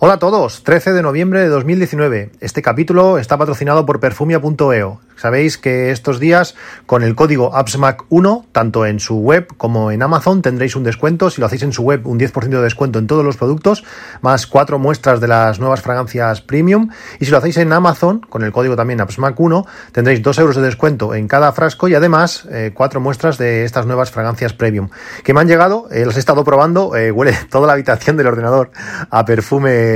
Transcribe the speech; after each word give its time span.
Hola 0.00 0.12
a 0.12 0.18
todos, 0.20 0.62
13 0.62 0.92
de 0.92 1.02
noviembre 1.02 1.40
de 1.40 1.48
2019. 1.48 2.30
Este 2.38 2.62
capítulo 2.62 3.18
está 3.18 3.36
patrocinado 3.36 3.84
por 3.84 3.98
perfumia.eo. 3.98 5.00
Sabéis 5.16 5.58
que 5.58 5.90
estos 5.90 6.20
días 6.20 6.54
con 6.86 7.02
el 7.02 7.16
código 7.16 7.52
AppsMac1, 7.52 8.44
tanto 8.52 8.86
en 8.86 9.00
su 9.00 9.16
web 9.18 9.48
como 9.56 9.90
en 9.90 10.00
Amazon, 10.00 10.40
tendréis 10.40 10.76
un 10.76 10.84
descuento. 10.84 11.28
Si 11.30 11.40
lo 11.40 11.48
hacéis 11.48 11.64
en 11.64 11.72
su 11.72 11.82
web, 11.82 12.06
un 12.06 12.20
10% 12.20 12.48
de 12.48 12.62
descuento 12.62 13.00
en 13.00 13.08
todos 13.08 13.24
los 13.24 13.36
productos, 13.36 13.82
más 14.20 14.46
cuatro 14.46 14.78
muestras 14.78 15.20
de 15.20 15.26
las 15.26 15.58
nuevas 15.58 15.82
fragancias 15.82 16.42
premium. 16.42 16.90
Y 17.18 17.24
si 17.24 17.32
lo 17.32 17.38
hacéis 17.38 17.56
en 17.56 17.72
Amazon, 17.72 18.20
con 18.20 18.44
el 18.44 18.52
código 18.52 18.76
también 18.76 19.00
AppsMac1, 19.00 19.66
tendréis 19.90 20.22
2 20.22 20.38
euros 20.38 20.54
de 20.54 20.62
descuento 20.62 21.12
en 21.16 21.26
cada 21.26 21.50
frasco 21.50 21.88
y 21.88 21.96
además 21.96 22.46
eh, 22.52 22.70
cuatro 22.72 23.00
muestras 23.00 23.36
de 23.36 23.64
estas 23.64 23.86
nuevas 23.86 24.12
fragancias 24.12 24.52
premium. 24.52 24.90
Que 25.24 25.34
me 25.34 25.40
han 25.40 25.48
llegado, 25.48 25.88
eh, 25.90 26.06
las 26.06 26.14
he 26.14 26.20
estado 26.20 26.44
probando, 26.44 26.94
eh, 26.94 27.10
huele 27.10 27.36
toda 27.50 27.66
la 27.66 27.72
habitación 27.72 28.16
del 28.16 28.28
ordenador 28.28 28.70
a 29.10 29.24
perfume 29.24 29.87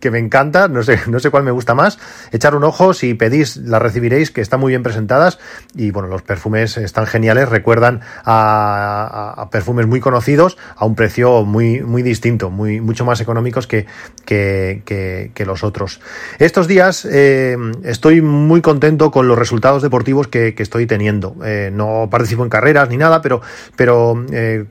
que 0.00 0.10
me 0.10 0.18
encanta, 0.18 0.66
no 0.66 0.82
sé, 0.82 0.98
no 1.06 1.20
sé 1.20 1.30
cuál 1.30 1.44
me 1.44 1.50
gusta 1.50 1.74
más. 1.74 1.98
Echar 2.32 2.56
un 2.56 2.64
ojo, 2.64 2.94
si 2.94 3.14
pedís, 3.14 3.58
las 3.58 3.80
recibiréis, 3.80 4.30
que 4.30 4.40
están 4.40 4.58
muy 4.58 4.70
bien 4.72 4.82
presentadas. 4.82 5.38
Y 5.74 5.90
bueno, 5.92 6.08
los 6.08 6.22
perfumes 6.22 6.76
están 6.78 7.06
geniales, 7.06 7.48
recuerdan 7.48 8.00
a, 8.24 9.48
perfumes 9.52 9.86
muy 9.86 10.00
conocidos 10.00 10.56
a 10.76 10.86
un 10.86 10.94
precio 10.94 11.44
muy, 11.44 11.80
muy 11.82 12.02
distinto, 12.02 12.50
muy, 12.50 12.80
mucho 12.80 13.04
más 13.04 13.20
económicos 13.20 13.66
que, 13.66 13.86
que, 14.24 15.44
los 15.44 15.64
otros. 15.64 16.00
Estos 16.38 16.68
días 16.68 17.06
eh, 17.10 17.56
estoy 17.82 18.20
muy 18.20 18.60
contento 18.60 19.10
con 19.10 19.26
los 19.26 19.38
resultados 19.38 19.82
deportivos 19.82 20.28
que, 20.28 20.54
estoy 20.60 20.86
teniendo. 20.86 21.36
Eh, 21.44 21.70
no 21.72 22.08
participo 22.10 22.44
en 22.44 22.50
carreras 22.50 22.88
ni 22.90 22.98
nada, 22.98 23.22
pero, 23.22 23.40
pero 23.76 24.22
eh, 24.30 24.66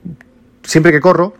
siempre 0.62 0.92
que 0.92 1.00
corro, 1.00 1.34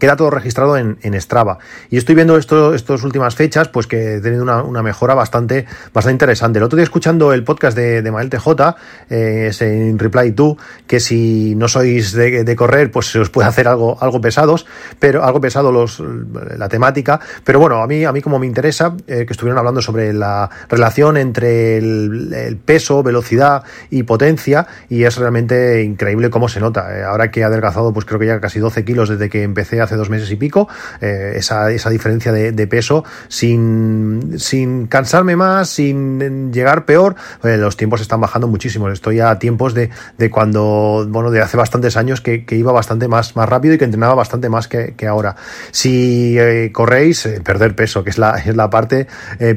queda 0.00 0.16
todo 0.16 0.30
registrado 0.30 0.76
en, 0.76 0.98
en 1.02 1.20
Strava. 1.20 1.58
Y 1.90 1.98
estoy 1.98 2.16
viendo 2.16 2.36
esto, 2.36 2.74
estas 2.74 3.04
últimas 3.04 3.36
fechas, 3.36 3.68
pues 3.68 3.86
que 3.86 4.16
he 4.16 4.20
tenido 4.20 4.42
una, 4.42 4.82
mejora 4.82 5.14
bastante, 5.14 5.66
bastante 5.94 6.14
interesante. 6.14 6.58
El 6.58 6.64
otro 6.64 6.76
día 6.76 6.84
escuchando 6.84 7.32
el 7.32 7.44
podcast 7.44 7.76
de, 7.76 8.02
de 8.02 8.10
Mael 8.10 8.30
TJ, 8.30 8.48
ese 9.10 9.90
en 9.90 9.98
Reply 9.98 10.32
To, 10.32 10.56
que 10.86 10.98
si 10.98 11.54
no 11.54 11.68
sois 11.68 12.12
de, 12.12 12.56
correr, 12.56 12.90
pues 12.90 13.06
se 13.06 13.18
os 13.18 13.30
puede 13.30 13.48
hacer 13.48 13.68
algo, 13.68 13.96
algo 14.00 14.20
pesados, 14.20 14.66
pero 14.98 15.22
algo 15.22 15.40
pesado 15.40 15.70
los, 15.70 16.02
la 16.56 16.68
temática. 16.68 17.20
Pero 17.44 17.60
bueno, 17.60 17.82
a 17.82 17.86
mí, 17.86 18.04
a 18.04 18.12
mí 18.12 18.20
como 18.20 18.38
me 18.38 18.46
interesa, 18.46 18.96
eh, 19.06 19.24
que 19.26 19.32
estuvieron 19.32 19.58
hablando 19.58 19.82
sobre 19.82 20.12
la 20.12 20.50
relación 20.68 21.16
entre 21.16 21.76
el, 21.76 22.58
peso, 22.64 23.02
velocidad 23.02 23.64
y 23.90 24.02
potencia, 24.02 24.66
y 24.88 25.04
es 25.04 25.16
realmente 25.16 25.82
increíble 25.82 26.30
cómo 26.30 26.48
se 26.48 26.60
nota. 26.60 26.98
Eh, 26.98 27.04
ahora 27.04 27.30
que 27.30 27.40
he 27.40 27.44
adelgazado, 27.44 27.92
pues 27.92 28.04
creo 28.06 28.18
que 28.18 28.26
ya 28.26 28.40
casi 28.40 28.58
12 28.58 28.84
kilos 28.84 29.08
desde 29.08 29.28
que 29.28 29.42
empecé 29.42 29.80
a 29.80 29.84
hace 29.90 29.96
dos 29.96 30.10
meses 30.10 30.30
y 30.30 30.36
pico, 30.36 30.68
eh, 31.00 31.32
esa, 31.34 31.70
esa, 31.72 31.90
diferencia 31.90 32.32
de, 32.32 32.66
peso 32.68 33.04
sin, 33.26 34.38
sin, 34.38 34.86
cansarme 34.86 35.34
más, 35.34 35.68
sin 35.68 36.52
llegar 36.52 36.84
peor, 36.84 37.16
eh, 37.42 37.56
los 37.56 37.76
tiempos 37.76 38.00
están 38.00 38.20
bajando 38.20 38.46
muchísimo. 38.46 38.88
Estoy 38.88 39.18
a 39.18 39.38
tiempos 39.38 39.74
de, 39.74 39.90
de 40.16 40.30
cuando, 40.30 41.04
bueno, 41.08 41.32
de 41.32 41.40
hace 41.40 41.56
bastantes 41.56 41.96
años 41.96 42.20
que, 42.20 42.44
que, 42.44 42.54
iba 42.54 42.70
bastante 42.70 43.08
más, 43.08 43.34
más 43.34 43.48
rápido 43.48 43.74
y 43.74 43.78
que 43.78 43.84
entrenaba 43.84 44.14
bastante 44.14 44.48
más 44.48 44.68
que, 44.68 44.94
que 44.94 45.08
ahora. 45.08 45.34
Si 45.72 46.38
eh, 46.38 46.70
corréis, 46.72 47.28
perder 47.44 47.74
peso, 47.74 48.04
que 48.04 48.10
es 48.10 48.18
la, 48.18 48.38
es 48.38 48.54
la 48.54 48.70
parte 48.70 49.08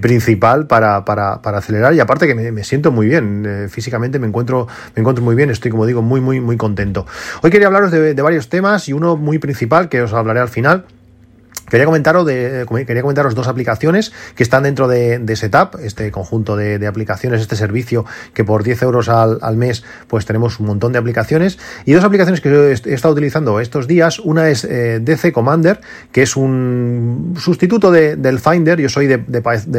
principal 0.02 0.66
para, 0.66 1.06
para, 1.06 1.42
para, 1.42 1.60
acelerar 1.60 1.94
y 1.94 2.00
aparte 2.00 2.26
que 2.26 2.34
me, 2.34 2.52
me 2.52 2.64
siento 2.64 2.92
muy 2.92 3.08
bien, 3.08 3.68
físicamente 3.70 4.18
me 4.18 4.28
encuentro, 4.28 4.68
me 4.96 5.02
encuentro 5.02 5.24
muy 5.24 5.36
bien, 5.36 5.50
estoy 5.50 5.70
como 5.70 5.86
digo 5.86 6.02
muy, 6.02 6.22
muy, 6.22 6.40
muy 6.40 6.58
contento. 6.58 7.06
Hoy 7.42 7.52
quería 7.52 7.68
hablaros 7.68 7.92
de, 7.92 8.14
de 8.14 8.22
varios 8.22 8.50
temas 8.50 8.88
y 8.88 8.94
uno 8.94 9.16
muy 9.18 9.38
principal 9.40 9.90
que 9.90 10.02
os 10.02 10.14
hablaré 10.24 10.40
al 10.40 10.50
final 10.50 10.86
Quería 11.74 11.88
comentaros, 11.88 12.24
de, 12.28 12.68
quería 12.86 13.02
comentaros 13.02 13.34
dos 13.34 13.48
aplicaciones 13.48 14.14
que 14.36 14.44
están 14.44 14.62
dentro 14.62 14.88
de, 14.88 15.36
Setup, 15.36 15.80
este 15.82 16.12
conjunto 16.12 16.56
de, 16.56 16.86
aplicaciones, 16.86 17.42
este 17.42 17.56
servicio 17.56 18.06
que 18.36 18.44
por 18.44 18.62
10 18.62 18.84
euros 18.84 19.10
al, 19.10 19.58
mes 19.58 19.84
pues 20.06 20.28
tenemos 20.28 20.60
un 20.60 20.68
montón 20.68 20.92
de 20.92 21.00
aplicaciones. 21.00 21.58
Y 21.86 21.94
dos 21.94 22.04
aplicaciones 22.04 22.42
que 22.42 22.50
he, 22.50 22.94
estado 22.94 23.16
utilizando 23.16 23.60
estos 23.60 23.88
días. 23.88 24.20
Una 24.20 24.50
es 24.50 24.66
eh, 24.66 25.00
DC 25.02 25.34
Commander, 25.34 25.82
que 26.12 26.22
es 26.22 26.36
un 26.36 27.34
sustituto 27.40 27.90
del 27.90 28.40
Finder, 28.40 28.80
yo 28.80 28.88
soy 28.88 29.08
de, 29.08 29.18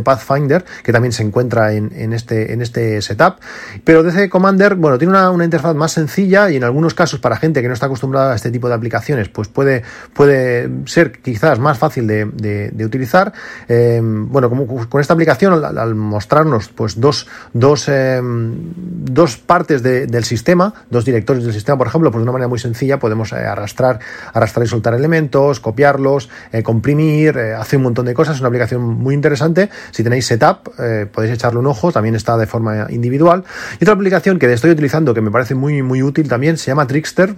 Pathfinder, 0.02 0.64
que 0.82 0.92
también 0.92 1.12
se 1.12 1.22
encuentra 1.22 1.74
en, 1.74 2.12
este, 2.12 2.54
en 2.54 2.60
este 2.60 3.02
setup, 3.02 3.36
pero 3.84 4.02
DC 4.02 4.28
Commander, 4.30 4.74
bueno, 4.74 4.98
tiene 4.98 5.12
una, 5.12 5.30
una, 5.30 5.44
interfaz 5.44 5.76
más 5.76 5.92
sencilla 5.92 6.50
y 6.50 6.56
en 6.56 6.64
algunos 6.64 6.92
casos 6.92 7.20
para 7.20 7.36
gente 7.36 7.62
que 7.62 7.68
no 7.68 7.74
está 7.74 7.86
acostumbrada 7.86 8.32
a 8.32 8.34
este 8.34 8.50
tipo 8.50 8.66
de 8.66 8.74
aplicaciones, 8.74 9.28
pues 9.28 9.46
puede, 9.46 9.84
puede 10.12 10.68
ser 10.86 11.12
quizás 11.12 11.60
más 11.60 11.78
fácil 11.78 11.83
de, 12.06 12.84
utilizar. 12.84 13.32
Eh, 13.68 14.00
bueno, 14.02 14.48
como 14.48 14.66
con 14.66 15.00
esta 15.00 15.14
aplicación, 15.14 15.64
al, 15.64 15.94
mostrarnos 15.94 16.68
pues 16.68 17.00
dos, 17.00 17.26
dos, 17.52 17.88
eh, 17.88 18.20
dos 18.22 19.36
partes 19.36 19.82
del 19.82 20.24
sistema, 20.24 20.72
dos 20.90 21.04
directorios 21.04 21.44
del 21.44 21.54
sistema, 21.54 21.78
por 21.78 21.86
ejemplo, 21.86 22.10
pues 22.10 22.20
de 22.20 22.22
una 22.24 22.32
manera 22.32 22.48
muy 22.48 22.58
sencilla 22.58 22.98
podemos 22.98 23.32
eh, 23.32 23.36
arrastrar, 23.36 24.00
arrastrar 24.32 24.66
y 24.66 24.68
soltar 24.68 24.94
elementos, 24.94 25.60
copiarlos, 25.60 26.28
comprimir, 26.62 27.38
hace 27.38 27.76
un 27.76 27.84
montón 27.84 28.06
de 28.06 28.14
cosas. 28.14 28.36
Es 28.36 28.40
una 28.40 28.48
aplicación 28.48 28.82
muy 28.82 29.14
interesante. 29.14 29.70
Si 29.90 30.02
tenéis 30.02 30.26
setup, 30.26 30.70
podéis 31.12 31.34
echarle 31.34 31.58
un 31.58 31.66
ojo, 31.66 31.92
también 31.92 32.14
está 32.14 32.36
de 32.36 32.46
forma 32.46 32.86
individual. 32.90 33.44
Y 33.80 33.84
otra 33.84 33.94
aplicación 33.94 34.38
que 34.38 34.52
estoy 34.52 34.70
utilizando 34.70 35.14
que 35.14 35.20
me 35.20 35.30
parece 35.30 35.54
muy, 35.54 35.82
muy 35.82 36.02
útil 36.02 36.28
también 36.28 36.56
se 36.56 36.66
llama 36.66 36.86
Trickster 36.86 37.36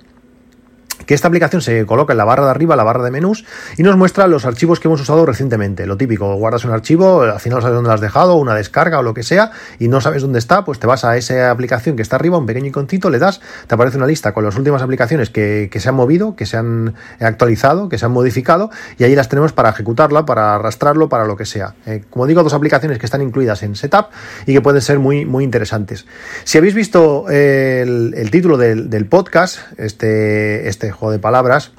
que 1.07 1.15
esta 1.15 1.29
aplicación 1.29 1.63
se 1.63 1.87
coloca 1.87 2.13
en 2.13 2.19
la 2.19 2.25
barra 2.25 2.45
de 2.45 2.51
arriba, 2.51 2.77
la 2.77 2.85
barra 2.85 3.05
de 3.05 3.11
menús, 3.11 3.45
y 3.77 3.83
nos 3.83 3.97
muestra 3.97 4.27
los 4.27 4.45
archivos 4.45 4.81
que 4.81 4.89
hemos 4.89 5.01
usado 5.01 5.25
recientemente. 5.25 5.87
Lo 5.87 5.97
típico, 5.97 6.35
guardas 6.35 6.65
un 6.65 6.73
archivo, 6.73 7.23
al 7.23 7.41
final 7.41 7.63
sabes 7.63 7.75
dónde 7.75 7.89
lo 7.89 7.95
has 7.95 8.01
dejado, 8.01 8.35
una 8.37 8.55
descarga 8.55 8.99
o 8.99 9.03
lo 9.03 9.15
que 9.15 9.23
sea, 9.23 9.53
y 9.79 9.89
no 9.89 10.01
sabes 10.01 10.23
dónde 10.23 10.39
está, 10.39 10.65
pues 10.65 10.79
te 10.79 10.87
vas 10.87 11.05
a 11.05 11.17
esa 11.17 11.51
aplicación 11.51 11.97
que 11.97 12.03
está 12.03 12.17
arriba, 12.17 12.37
un 12.37 12.47
pequeño 12.47 12.67
iconcito, 12.67 13.09
le 13.09 13.19
das, 13.19 13.41
te 13.67 13.75
aparece 13.75 13.97
una 13.97 14.07
lista 14.07 14.35
con 14.35 14.45
las 14.45 14.57
últimas 14.57 14.83
aplicaciones 14.83 15.31
que, 15.31 15.71
se 15.77 15.89
han 15.89 15.95
movido, 15.95 16.35
que 16.35 16.47
se 16.47 16.57
han 16.57 16.95
actualizado, 17.21 17.89
que 17.89 17.99
se 17.99 18.07
han 18.07 18.13
modificado, 18.13 18.71
y 18.99 19.05
ahí 19.05 19.15
las 19.15 19.29
tenemos 19.29 19.53
para 19.53 19.71
ejecutarla, 19.71 20.27
para 20.27 20.57
arrastrarlo, 20.57 21.09
para 21.09 21.25
lo 21.25 21.37
que 21.37 21.47
sea. 21.47 21.75
Eh, 21.87 22.03
como 22.11 22.27
digo, 22.27 22.43
dos 22.43 22.55
aplicaciones 22.55 22.99
que 22.99 23.07
están 23.07 23.23
incluidas 23.23 23.63
en 23.63 23.77
Setup 23.77 24.07
y 24.47 24.55
que 24.55 24.61
pueden 24.61 24.83
ser 24.83 24.99
muy, 24.99 25.25
muy 25.25 25.45
interesantes. 25.45 26.07
Si 26.45 26.59
habéis 26.59 26.75
visto 26.75 27.29
el, 27.29 28.29
título 28.31 28.57
del, 28.57 28.91
del 28.91 29.07
podcast, 29.07 29.59
este, 29.79 30.69
este 30.69 30.96
juego 30.97 31.13
de 31.13 31.19
palabras, 31.19 31.73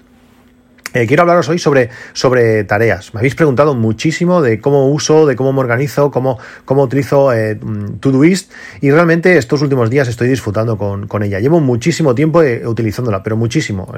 eh, 0.93 1.05
quiero 1.05 1.23
hablaros 1.23 1.49
hoy 1.49 1.59
sobre, 1.59 1.89
sobre 2.13 2.63
tareas. 2.63 3.13
Me 3.13 3.19
habéis 3.19 3.35
preguntado 3.35 3.75
muchísimo 3.75 4.41
de 4.41 4.59
cómo 4.59 4.89
uso, 4.89 5.25
de 5.25 5.35
cómo 5.35 5.51
me 5.51 5.59
organizo, 5.59 6.11
cómo, 6.11 6.39
cómo 6.65 6.83
utilizo 6.83 7.33
eh, 7.33 7.55
mm, 7.55 7.99
Todoist 7.99 8.51
y 8.81 8.91
realmente 8.91 9.37
estos 9.37 9.61
últimos 9.61 9.89
días 9.89 10.07
estoy 10.07 10.29
disfrutando 10.29 10.77
con, 10.77 11.23
ella. 11.23 11.39
Llevo 11.39 11.59
muchísimo 11.59 12.15
tiempo 12.15 12.41
eh, 12.41 12.65
utilizándola, 12.65 13.23
pero 13.23 13.35
muchísimo. 13.35 13.91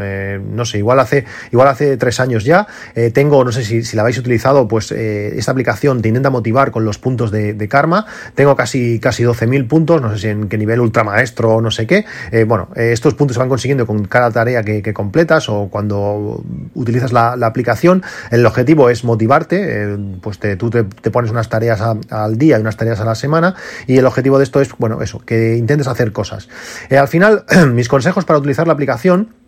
no 0.51 0.65
sé, 0.65 0.77
igual 0.79 0.99
hace, 0.99 1.25
igual 1.51 1.67
hace 1.67 1.97
tres 1.97 2.19
años 2.19 2.43
ya. 2.43 2.65
tengo, 3.13 3.43
no 3.43 3.51
sé 3.51 3.63
si, 3.63 3.83
si, 3.83 3.95
la 3.95 4.03
habéis 4.03 4.17
utilizado, 4.17 4.67
pues 4.67 4.91
esta 4.91 5.51
aplicación 5.51 6.01
te 6.01 6.07
intenta 6.07 6.29
motivar 6.29 6.71
con 6.71 6.85
los 6.85 6.97
puntos 6.97 7.29
de, 7.31 7.67
karma. 7.69 8.05
Tengo 8.35 8.55
casi, 8.55 8.99
casi 8.99 9.23
12.000 9.23 9.67
puntos, 9.67 10.01
no 10.01 10.11
sé 10.13 10.19
si 10.19 10.27
en 10.27 10.47
qué 10.47 10.57
nivel 10.57 10.79
ultramaestro 10.79 11.55
o 11.55 11.61
no 11.61 11.71
sé 11.71 11.85
qué. 11.85 12.05
bueno, 12.47 12.69
estos 12.75 13.13
puntos 13.13 13.35
se 13.35 13.39
van 13.39 13.49
consiguiendo 13.49 13.85
con 13.85 14.05
cada 14.05 14.31
tarea 14.31 14.63
que, 14.63 14.81
que 14.81 14.93
completas 14.93 15.49
o 15.49 15.67
cuando 15.69 16.43
utilizas 16.79 17.11
la, 17.11 17.33
aplicación, 17.45 18.03
el 18.31 18.45
objetivo 18.45 18.89
es 18.89 19.03
motivarte, 19.03 19.83
eh, 19.83 19.97
pues 20.21 20.39
tú 20.57 20.69
te, 20.69 20.83
pones 21.11 21.31
unas 21.31 21.49
tareas 21.49 21.81
al 21.81 22.37
día 22.37 22.57
y 22.57 22.61
unas 22.61 22.77
tareas 22.77 22.99
a 22.99 23.05
la 23.05 23.15
semana 23.15 23.55
y 23.87 23.97
el 23.97 24.05
objetivo 24.05 24.37
de 24.37 24.45
esto 24.45 24.61
es, 24.61 24.69
bueno, 24.77 25.01
eso, 25.01 25.19
que 25.19 25.57
intentes 25.57 25.87
hacer 25.87 26.11
cosas. 26.11 26.49
Eh, 26.89 26.97
al 26.97 27.07
final, 27.07 27.45
mis 27.73 27.87
consejos 27.87 28.25
para 28.25 28.39
utilizar 28.39 28.67
la 28.67 28.73
aplicación 28.73 29.38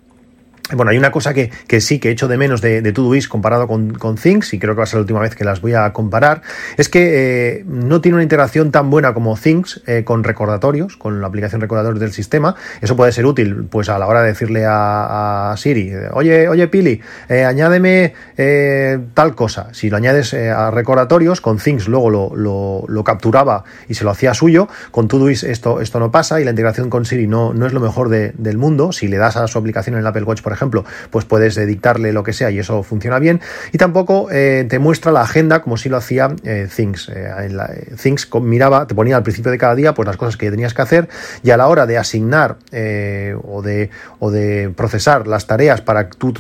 bueno, 0.75 0.92
hay 0.92 0.98
una 0.98 1.12
cosa 1.12 1.34
que, 1.34 1.52
sí 1.81 2.00
que 2.00 2.10
he 2.10 2.12
hecho 2.12 2.28
de 2.28 2.38
menos 2.38 2.62
de, 2.62 2.81
de 2.81 2.94
Todoist 2.94 3.28
comparado 3.28 3.68
con, 3.68 3.94
con, 3.94 4.16
Things, 4.16 4.54
y 4.54 4.60
creo 4.60 4.74
que 4.74 4.80
va 4.80 4.84
a 4.84 4.88
ser 4.88 4.98
la 4.98 5.02
última 5.02 5.19
vez 5.19 5.36
que 5.36 5.44
las 5.44 5.62
voy 5.62 5.74
a 5.74 5.92
comparar, 5.92 6.42
es 6.78 6.88
que 6.88 7.60
eh, 7.60 7.63
no 7.66 8.02
tiene 8.02 8.16
una 8.16 8.24
integración 8.24 8.72
tan 8.72 8.90
buena 8.90 9.13
como 9.13 9.36
Things 9.36 9.81
eh, 9.88 10.04
con 10.04 10.24
recordatorios, 10.24 10.98
con 10.98 11.19
la 11.22 11.28
aplicación 11.28 11.62
recordatorios 11.62 12.00
del 12.00 12.13
sistema. 12.13 12.56
Eso 12.81 12.96
puede 12.96 13.12
ser 13.12 13.25
útil, 13.25 13.68
pues 13.69 13.90
a 13.90 13.98
la 14.00 14.08
hora 14.08 14.22
de 14.22 14.30
decirle 14.30 14.66
a, 14.68 15.54
Siri, 15.58 15.94
oye, 16.13 16.48
oye 16.48 16.68
Pili, 16.68 17.02
eh, 17.28 17.44
añádeme 17.44 18.14
tal 19.14 19.36
cosa. 19.36 19.69
Si 19.74 19.90
lo 19.90 19.98
añades 19.98 20.34
a 20.34 20.72
recordatorios, 20.72 21.42
con 21.42 21.57
Things 21.57 21.88
luego 21.88 22.10
lo, 22.10 22.88
lo, 22.88 23.04
capturaba 23.04 23.64
y 23.88 23.96
se 23.96 24.04
lo 24.04 24.12
hacía 24.12 24.34
suyo. 24.34 24.68
Con 24.92 25.07
Todoist 25.07 25.44
esto, 25.44 25.81
esto 25.81 26.00
no 26.00 26.12
pasa 26.12 26.40
y 26.40 26.44
la 26.44 26.52
integración 26.52 26.90
con 26.90 27.06
Siri 27.06 27.28
no, 27.28 27.54
no 27.54 27.66
es 27.66 27.74
lo 27.74 27.80
mejor 27.80 28.10
del 28.10 28.57
mundo. 28.57 28.92
Si 28.92 29.07
le 29.07 29.18
das 29.18 29.38
a 29.38 29.48
su 29.48 29.57
aplicación 29.57 29.96
en 29.96 30.02
el 30.02 30.07
Apple 30.07 30.24
Watch, 30.24 30.42
por 30.42 30.50
por 30.51 30.57
ejemplo, 30.57 30.86
pues 31.12 31.24
puedes 31.24 31.56
dictarle 31.65 32.12
lo 32.12 32.24
que 32.24 32.33
sea 32.33 32.51
y 32.51 32.59
eso 32.59 32.83
funciona 32.83 33.19
bien. 33.19 33.39
Y 33.71 33.77
tampoco 33.77 34.27
te 34.30 34.80
muestra 34.80 35.13
la 35.13 35.21
agenda 35.21 35.62
como 35.62 35.77
si 35.77 35.88
lo 35.88 35.95
hacía 35.95 36.36
Things. 36.75 37.07
En 37.07 37.56
la, 37.56 37.69
Things 38.01 38.27
miraba, 38.42 38.86
te 38.86 38.94
ponía 38.95 39.15
al 39.15 39.24
principio 39.24 39.50
de 39.50 39.57
cada 39.57 39.75
día 39.75 39.94
pues 39.94 40.07
las 40.07 40.18
cosas 40.18 40.36
que 40.36 40.51
tenías 40.51 40.74
que 40.74 40.81
hacer 40.81 41.07
y 41.42 41.51
a 41.51 41.57
la 41.57 41.69
hora 41.69 41.86
de 41.86 41.98
asignar 41.98 42.57
o, 43.44 43.62
de, 43.62 43.92
o 44.19 44.30
de 44.30 44.74
procesar 44.75 45.25
las 45.25 45.48
tareas 45.48 45.80
para 45.80 46.09
tú, 46.09 46.33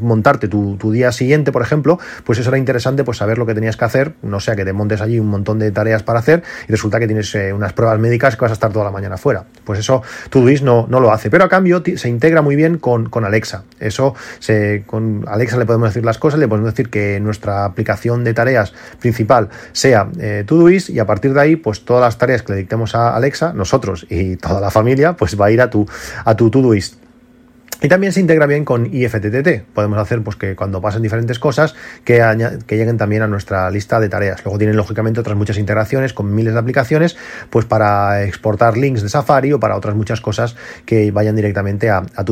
montarte 0.00 0.46
tu, 0.46 0.76
tu, 0.76 0.92
día 0.92 1.10
siguiente, 1.10 1.50
por 1.50 1.62
ejemplo, 1.62 1.98
pues 2.22 2.38
eso 2.38 2.50
era 2.50 2.58
interesante 2.58 3.02
pues 3.02 3.18
saber 3.18 3.36
lo 3.36 3.46
que 3.46 3.54
tenías 3.54 3.76
que 3.76 3.84
hacer, 3.84 4.14
no 4.22 4.38
sea 4.38 4.54
que 4.54 4.64
te 4.64 4.72
montes 4.72 5.00
allí 5.00 5.18
un 5.18 5.26
montón 5.26 5.58
de 5.58 5.72
tareas 5.72 6.04
para 6.04 6.20
hacer 6.20 6.44
y 6.68 6.70
resulta 6.70 7.00
que 7.00 7.08
tienes 7.08 7.34
unas 7.34 7.72
pruebas 7.72 7.98
médicas 7.98 8.36
que 8.36 8.42
vas 8.42 8.52
a 8.52 8.54
estar 8.54 8.72
toda 8.72 8.84
la 8.84 8.92
mañana 8.92 9.16
fuera. 9.16 9.44
Pues 9.64 9.80
eso 9.80 10.02
Todoist 10.30 10.62
no, 10.62 10.86
no 10.88 11.00
lo 11.00 11.10
hace, 11.10 11.30
pero 11.30 11.42
a 11.42 11.48
cambio 11.48 11.82
se 11.96 12.08
integra 12.08 12.42
muy 12.42 12.54
bien 12.54 12.78
con, 12.78 13.08
con 13.08 13.24
Alexa. 13.24 13.55
Eso 13.80 14.14
con 14.86 15.24
Alexa 15.28 15.56
le 15.56 15.66
podemos 15.66 15.90
decir 15.90 16.04
las 16.04 16.18
cosas, 16.18 16.40
le 16.40 16.48
podemos 16.48 16.70
decir 16.72 16.90
que 16.90 17.20
nuestra 17.20 17.64
aplicación 17.64 18.24
de 18.24 18.34
tareas 18.34 18.72
principal 19.00 19.48
sea 19.72 20.08
eh, 20.18 20.44
Todoist 20.46 20.90
y 20.90 20.98
a 20.98 21.06
partir 21.06 21.34
de 21.34 21.40
ahí, 21.40 21.56
pues 21.56 21.84
todas 21.84 22.02
las 22.02 22.18
tareas 22.18 22.42
que 22.42 22.52
le 22.52 22.58
dictemos 22.58 22.94
a 22.94 23.14
Alexa, 23.14 23.52
nosotros 23.52 24.06
y 24.08 24.36
toda 24.36 24.60
la 24.60 24.70
familia, 24.70 25.14
pues 25.14 25.40
va 25.40 25.46
a 25.46 25.50
ir 25.50 25.60
a 25.60 25.70
tu, 25.70 25.86
a 26.24 26.36
tu 26.36 26.50
Todoist. 26.50 27.05
Y 27.82 27.88
también 27.88 28.12
se 28.12 28.20
integra 28.20 28.46
bien 28.46 28.64
con 28.64 28.86
IFTTT. 28.86 29.64
Podemos 29.74 29.98
hacer 29.98 30.22
pues, 30.22 30.36
que 30.36 30.56
cuando 30.56 30.80
pasen 30.80 31.02
diferentes 31.02 31.38
cosas 31.38 31.74
que, 32.04 32.22
que, 32.66 32.76
lleguen 32.76 32.96
también 32.96 33.22
a 33.22 33.26
nuestra 33.26 33.70
lista 33.70 34.00
de 34.00 34.08
tareas. 34.08 34.44
Luego 34.44 34.58
tienen 34.58 34.76
lógicamente 34.76 35.20
otras 35.20 35.36
muchas 35.36 35.58
integraciones 35.58 36.12
con 36.12 36.34
miles 36.34 36.54
de 36.54 36.60
aplicaciones 36.60 37.16
pues 37.50 37.66
para 37.66 38.24
exportar 38.24 38.76
links 38.76 39.02
de 39.02 39.08
Safari 39.08 39.52
o 39.52 39.60
para 39.60 39.76
otras 39.76 39.94
muchas 39.94 40.20
cosas 40.20 40.56
que 40.84 41.10
vayan 41.10 41.36
directamente 41.36 41.90
a, 41.90 41.98
a. 41.98 42.24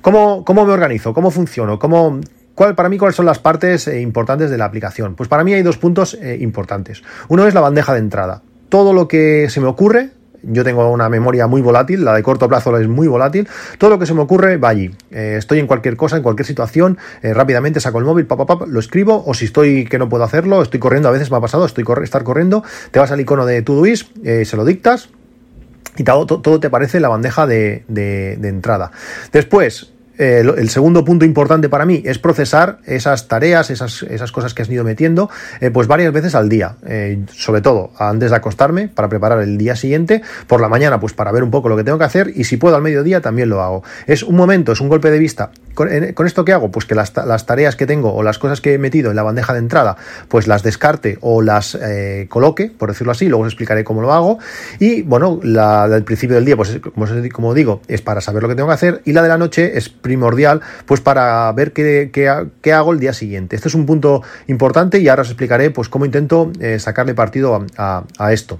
¿Cómo, 0.00 0.44
¿Cómo 0.44 0.66
me 0.66 0.72
organizo? 0.72 1.14
¿Cómo 1.14 1.30
funciono? 1.30 1.78
¿Cómo, 1.78 2.20
¿Cuál, 2.54 2.74
para 2.74 2.88
mí, 2.88 2.98
¿cuáles 2.98 3.16
son 3.16 3.26
las 3.26 3.38
partes 3.38 3.88
eh, 3.88 4.00
importantes 4.00 4.50
de 4.50 4.58
la 4.58 4.66
aplicación? 4.66 5.14
Pues 5.14 5.28
para 5.28 5.42
mí 5.44 5.54
hay 5.54 5.62
dos 5.62 5.78
puntos 5.78 6.14
eh, 6.14 6.38
importantes. 6.40 7.02
Uno 7.28 7.46
es 7.46 7.54
la 7.54 7.60
bandeja 7.60 7.92
de 7.94 8.00
entrada. 8.00 8.42
Todo 8.68 8.92
lo 8.92 9.08
que 9.08 9.48
se 9.48 9.60
me 9.60 9.66
ocurre, 9.66 10.10
yo 10.42 10.64
tengo 10.64 10.90
una 10.90 11.08
memoria 11.08 11.46
muy 11.46 11.62
volátil, 11.62 12.04
la 12.04 12.14
de 12.14 12.22
corto 12.22 12.48
plazo 12.48 12.76
es 12.78 12.88
muy 12.88 13.08
volátil, 13.08 13.48
todo 13.78 13.90
lo 13.90 13.98
que 13.98 14.06
se 14.06 14.14
me 14.14 14.20
ocurre 14.20 14.56
va 14.56 14.70
allí. 14.70 14.90
Eh, 15.10 15.36
estoy 15.38 15.58
en 15.58 15.66
cualquier 15.66 15.96
cosa, 15.96 16.16
en 16.16 16.22
cualquier 16.22 16.46
situación, 16.46 16.98
eh, 17.22 17.34
rápidamente 17.34 17.80
saco 17.80 17.98
el 17.98 18.04
móvil, 18.04 18.26
lo 18.66 18.80
escribo, 18.80 19.22
o 19.26 19.34
si 19.34 19.46
estoy 19.46 19.84
que 19.84 19.98
no 19.98 20.08
puedo 20.08 20.24
hacerlo, 20.24 20.62
estoy 20.62 20.80
corriendo, 20.80 21.08
a 21.08 21.12
veces 21.12 21.30
me 21.30 21.36
ha 21.36 21.40
pasado, 21.40 21.64
estoy 21.64 21.84
estar 22.02 22.24
corriendo, 22.24 22.64
te 22.90 22.98
vas 22.98 23.10
al 23.10 23.20
icono 23.20 23.46
de 23.46 23.62
Todoist, 23.62 24.16
eh, 24.24 24.44
se 24.44 24.56
lo 24.56 24.64
dictas, 24.64 25.10
y 25.96 26.04
todo, 26.04 26.26
todo, 26.26 26.58
te 26.58 26.68
aparece 26.68 26.98
en 26.98 27.02
la 27.02 27.08
bandeja 27.08 27.46
de, 27.46 27.84
de, 27.88 28.36
de 28.38 28.48
entrada. 28.48 28.92
Después, 29.30 29.91
eh, 30.18 30.44
el 30.56 30.68
segundo 30.68 31.04
punto 31.04 31.24
importante 31.24 31.68
para 31.68 31.86
mí 31.86 32.02
es 32.04 32.18
procesar 32.18 32.78
esas 32.84 33.28
tareas, 33.28 33.70
esas, 33.70 34.02
esas 34.02 34.32
cosas 34.32 34.54
que 34.54 34.62
has 34.62 34.68
ido 34.68 34.84
metiendo, 34.84 35.30
eh, 35.60 35.70
pues 35.70 35.86
varias 35.86 36.12
veces 36.12 36.34
al 36.34 36.48
día. 36.48 36.76
Eh, 36.86 37.24
sobre 37.32 37.60
todo 37.60 37.92
antes 37.98 38.30
de 38.30 38.36
acostarme 38.36 38.88
para 38.88 39.08
preparar 39.08 39.40
el 39.40 39.56
día 39.58 39.76
siguiente, 39.76 40.22
por 40.46 40.60
la 40.60 40.68
mañana, 40.68 41.00
pues 41.00 41.12
para 41.12 41.32
ver 41.32 41.42
un 41.42 41.50
poco 41.50 41.68
lo 41.68 41.76
que 41.76 41.84
tengo 41.84 41.98
que 41.98 42.04
hacer 42.04 42.32
y 42.34 42.44
si 42.44 42.56
puedo 42.56 42.76
al 42.76 42.82
mediodía 42.82 43.20
también 43.20 43.48
lo 43.48 43.62
hago. 43.62 43.82
Es 44.06 44.22
un 44.22 44.36
momento, 44.36 44.72
es 44.72 44.80
un 44.80 44.88
golpe 44.88 45.10
de 45.10 45.18
vista. 45.18 45.50
¿Con, 45.74 45.88
esto 45.90 46.44
qué 46.44 46.52
hago? 46.52 46.70
Pues 46.70 46.84
que 46.84 46.94
las, 46.94 47.14
las, 47.16 47.46
tareas 47.46 47.76
que 47.76 47.86
tengo 47.86 48.12
o 48.12 48.22
las 48.22 48.38
cosas 48.38 48.60
que 48.60 48.74
he 48.74 48.78
metido 48.78 49.08
en 49.10 49.16
la 49.16 49.22
bandeja 49.22 49.54
de 49.54 49.58
entrada, 49.58 49.96
pues 50.28 50.46
las 50.46 50.62
descarte 50.62 51.16
o 51.22 51.40
las 51.40 51.78
coloque, 52.28 52.70
por 52.76 52.90
decirlo 52.90 53.12
así, 53.12 53.26
luego 53.26 53.44
os 53.44 53.48
explicaré 53.48 53.82
cómo 53.82 54.02
lo 54.02 54.12
hago. 54.12 54.38
Y 54.78 55.00
bueno, 55.02 55.40
la 55.42 55.88
del 55.88 56.04
principio 56.04 56.36
del 56.36 56.44
día, 56.44 56.56
pues 56.56 56.78
como, 56.94 57.06
como 57.32 57.54
digo, 57.54 57.80
es 57.88 58.02
para 58.02 58.20
saber 58.20 58.42
lo 58.42 58.50
que 58.50 58.54
tengo 58.54 58.68
que 58.68 58.74
hacer 58.74 59.00
y 59.06 59.12
la 59.12 59.22
de 59.22 59.28
la 59.28 59.38
noche 59.38 59.78
es 59.78 59.88
primordial 60.02 60.60
pues 60.84 61.00
para 61.00 61.50
ver 61.52 61.72
qué, 61.72 62.10
qué, 62.12 62.72
hago 62.72 62.92
el 62.92 63.00
día 63.00 63.12
siguiente. 63.12 63.56
Este 63.56 63.68
es 63.68 63.74
un 63.74 63.86
punto 63.86 64.22
importante 64.48 64.98
y 64.98 65.08
ahora 65.08 65.22
os 65.22 65.28
explicaré 65.28 65.70
pues 65.70 65.88
cómo 65.88 66.04
intento 66.04 66.52
eh, 66.60 66.78
sacarle 66.78 67.14
partido 67.14 67.64
a 67.76 68.32
esto. 68.32 68.58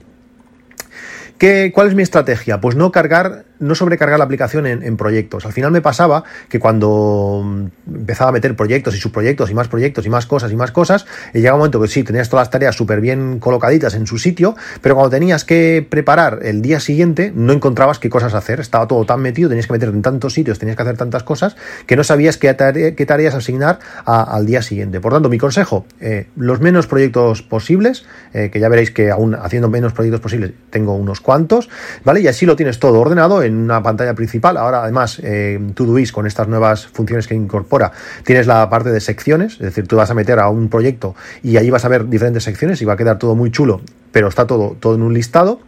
¿Qué, 1.39 1.73
¿Cuál 1.75 1.89
es 1.89 1.95
mi 1.95 2.03
estrategia? 2.03 2.61
Pues 2.61 2.77
no 2.77 2.93
cargar, 2.93 3.45
no 3.59 3.75
sobrecargar 3.75 4.19
la 4.19 4.25
aplicación 4.25 4.67
en, 4.67 4.97
proyectos. 4.97 5.47
Al 5.47 5.53
final 5.53 5.71
me 5.71 5.81
pasaba 5.81 6.25
que 6.49 6.59
cuando 6.61 7.43
mm, 7.45 7.67
empezaba 7.95 8.31
a 8.31 8.33
meter 8.33 8.55
proyectos 8.55 8.95
y 8.95 8.99
subproyectos 8.99 9.51
y 9.51 9.55
más 9.55 9.69
proyectos 9.69 10.07
y 10.07 10.11
más 10.11 10.27
cosas 10.27 10.53
y 10.53 10.57
más 10.57 10.71
cosas, 10.71 11.07
y 11.35 11.41
llega 11.41 11.55
un 11.55 11.61
momento 11.61 11.81
que 11.81 11.89
sí, 11.89 12.03
tenías 12.05 12.29
todas 12.29 12.47
las 12.47 12.51
tareas 12.51 12.77
súper 12.77 13.01
bien 13.01 13.39
colocaditas 13.39 13.95
en 13.95 14.07
su 14.07 14.19
sitio, 14.19 14.55
pero 14.81 14.95
cuando 14.95 15.11
tenías 15.11 15.45
que 15.45 15.87
preparar 15.89 16.41
el 16.43 16.63
día 16.63 16.81
siguiente, 16.81 17.33
no 17.35 17.53
encontrabas 17.53 17.99
qué 17.99 18.11
cosas 18.11 18.35
hacer. 18.35 18.61
Estaba 18.61 18.87
todo 18.87 19.05
tan 19.05 19.21
metido, 19.21 19.49
tenías 19.49 19.67
que 19.67 19.73
meter 19.73 19.89
en 19.89 20.03
tantos 20.03 20.35
sitios, 20.35 20.59
tenías 20.59 20.77
que 20.77 20.83
hacer 20.83 20.97
tantas 20.97 21.23
cosas, 21.23 21.57
que 21.87 21.97
no 21.97 22.05
sabías 22.05 22.37
qué, 22.37 22.55
tareas 22.55 23.35
asignar 23.35 23.79
al 24.05 24.47
día 24.47 24.63
siguiente. 24.63 25.01
Por 25.01 25.13
tanto, 25.13 25.29
mi 25.29 25.39
consejo, 25.39 25.87
eh, 26.01 26.29
los 26.37 26.61
menos 26.61 26.87
proyectos 26.87 27.43
posibles, 27.43 28.05
eh, 28.33 28.51
que 28.53 28.61
ya 28.61 28.69
veréis 28.69 28.91
que 28.91 29.11
aún 29.11 29.35
haciendo 29.35 29.69
menos 29.69 29.93
proyectos 29.93 30.21
posibles, 30.21 30.53
tengo 30.71 30.95
unos 30.95 31.21
cuantos 31.33 31.71
¿vale? 32.05 32.21
Y 32.21 32.29
así 32.29 32.45
lo 32.45 32.57
tienes 32.57 32.79
todo 32.79 33.01
ordenado 33.01 33.43
en 33.43 33.57
una 33.57 33.83
pantalla 33.83 34.13
principal. 34.13 34.59
Ahora, 34.59 34.83
además, 34.83 35.19
eh, 35.23 35.59
Todoist 35.75 36.13
con 36.13 36.27
estas 36.27 36.47
nuevas 36.47 36.87
funciones 36.87 37.27
que 37.27 37.35
incorpora, 37.35 37.93
tienes 38.23 38.47
la 38.47 38.69
parte 38.69 38.91
de 38.91 39.01
secciones, 39.01 39.55
es 39.55 39.61
decir, 39.61 39.89
tú 39.89 39.97
vas 39.97 40.11
a 40.11 40.15
meter 40.15 40.39
a 40.39 40.51
un 40.51 40.69
proyecto 40.69 41.15
y 41.43 41.57
ahí 41.57 41.71
vas 41.71 41.87
a 41.87 41.89
ver 41.89 42.07
diferentes 42.07 42.45
secciones 42.45 42.83
y 42.83 42.85
va 42.85 42.93
a 42.93 42.97
quedar 42.99 43.19
todo 43.19 43.35
muy 43.35 43.51
chulo, 43.51 43.81
pero 44.13 44.29
está 44.29 44.47
todo, 44.47 44.77
todo 44.79 44.95
en 44.95 45.03
un 45.03 45.15
listado. 45.15 45.61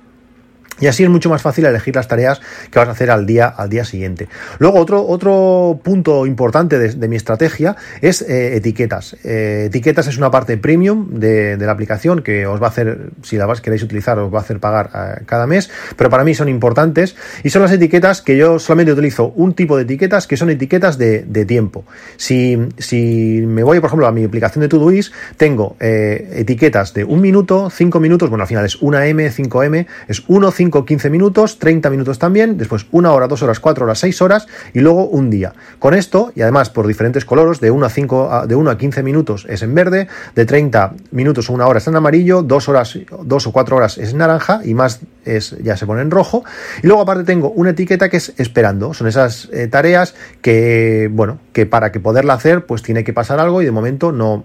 Y 0.80 0.86
así 0.88 1.04
es 1.04 1.10
mucho 1.10 1.30
más 1.30 1.40
fácil 1.40 1.64
elegir 1.66 1.94
las 1.94 2.08
tareas 2.08 2.40
que 2.70 2.78
vas 2.78 2.88
a 2.88 2.92
hacer 2.92 3.10
al 3.10 3.26
día, 3.26 3.46
al 3.46 3.68
día 3.68 3.84
siguiente. 3.84 4.28
Luego, 4.58 4.80
otro, 4.80 5.06
otro 5.06 5.78
punto 5.82 6.26
importante 6.26 6.78
de, 6.78 7.08
mi 7.08 7.16
estrategia 7.16 7.76
es 8.00 8.22
eh, 8.22 8.56
etiquetas. 8.56 9.16
Eh, 9.22 9.66
etiquetas 9.66 10.08
es 10.08 10.18
una 10.18 10.30
parte 10.30 10.56
premium 10.56 11.20
de, 11.20 11.56
la 11.56 11.72
aplicación 11.72 12.22
que 12.22 12.46
os 12.46 12.60
va 12.60 12.66
a 12.66 12.70
hacer, 12.70 13.10
si 13.22 13.36
la 13.36 13.46
queréis 13.54 13.82
utilizar, 13.84 14.18
os 14.18 14.34
va 14.34 14.38
a 14.38 14.42
hacer 14.42 14.58
pagar 14.58 14.90
eh, 14.94 15.22
cada 15.26 15.46
mes, 15.46 15.70
pero 15.96 16.10
para 16.10 16.24
mí 16.24 16.34
son 16.34 16.48
importantes 16.48 17.14
y 17.44 17.50
son 17.50 17.62
las 17.62 17.70
etiquetas 17.70 18.20
que 18.20 18.36
yo 18.36 18.58
solamente 18.58 18.92
utilizo 18.92 19.28
un 19.36 19.54
tipo 19.54 19.76
de 19.76 19.84
etiquetas 19.84 20.26
que 20.26 20.36
son 20.36 20.50
etiquetas 20.50 20.98
de, 20.98 21.44
tiempo. 21.44 21.84
Si, 22.16 22.58
si, 22.78 23.42
me 23.46 23.62
voy, 23.62 23.78
por 23.78 23.88
ejemplo, 23.88 24.06
a 24.06 24.12
mi 24.12 24.24
aplicación 24.24 24.62
de 24.62 24.68
Todoist, 24.68 25.12
tengo 25.36 25.76
etiquetas 25.78 26.94
de 26.94 27.04
un 27.04 27.20
minuto, 27.20 27.68
cinco 27.70 28.00
minutos, 28.00 28.30
bueno, 28.30 28.42
al 28.42 28.48
final 28.48 28.64
es 28.64 28.76
una 28.76 29.06
M, 29.06 29.30
5M, 29.30 29.86
es 30.08 30.22
1, 30.26 30.50
5 30.50 30.63
5, 30.64 30.86
15 30.86 31.10
minutos, 31.10 31.58
30 31.58 31.90
minutos 31.90 32.18
también, 32.18 32.56
después 32.56 32.86
una 32.90 33.12
hora, 33.12 33.28
dos 33.28 33.42
horas, 33.42 33.60
cuatro 33.60 33.84
horas, 33.84 33.98
seis 33.98 34.22
horas 34.22 34.46
y 34.72 34.80
luego 34.80 35.06
un 35.08 35.28
día. 35.28 35.52
Con 35.78 35.92
esto, 35.92 36.32
y 36.34 36.40
además 36.40 36.70
por 36.70 36.86
diferentes 36.86 37.26
colores, 37.26 37.60
de 37.60 37.70
1 37.70 37.84
a 37.84 37.90
5, 37.90 38.46
de 38.46 38.54
1 38.54 38.70
a 38.70 38.78
15 38.78 39.02
minutos 39.02 39.46
es 39.46 39.62
en 39.62 39.74
verde, 39.74 40.08
de 40.34 40.46
30 40.46 40.94
minutos 41.10 41.50
o 41.50 41.52
una 41.52 41.66
hora 41.66 41.78
es 41.80 41.86
en 41.86 41.96
amarillo, 41.96 42.42
dos 42.42 42.70
horas, 42.70 42.98
dos 43.24 43.46
o 43.46 43.52
cuatro 43.52 43.76
horas 43.76 43.98
es 43.98 44.12
en 44.12 44.18
naranja 44.18 44.62
y 44.64 44.72
más 44.72 45.00
es, 45.26 45.54
ya 45.62 45.76
se 45.76 45.84
pone 45.84 46.00
en 46.00 46.10
rojo. 46.10 46.44
Y 46.82 46.86
luego 46.86 47.02
aparte 47.02 47.24
tengo 47.24 47.50
una 47.50 47.70
etiqueta 47.70 48.08
que 48.08 48.16
es 48.16 48.32
esperando. 48.38 48.94
Son 48.94 49.06
esas 49.06 49.50
eh, 49.52 49.66
tareas 49.66 50.14
que, 50.40 51.10
bueno, 51.12 51.40
que 51.52 51.66
para 51.66 51.92
que 51.92 52.00
poderla 52.00 52.32
hacer, 52.32 52.64
pues 52.64 52.82
tiene 52.82 53.04
que 53.04 53.12
pasar 53.12 53.38
algo 53.38 53.60
y 53.60 53.66
de 53.66 53.70
momento 53.70 54.12
no, 54.12 54.44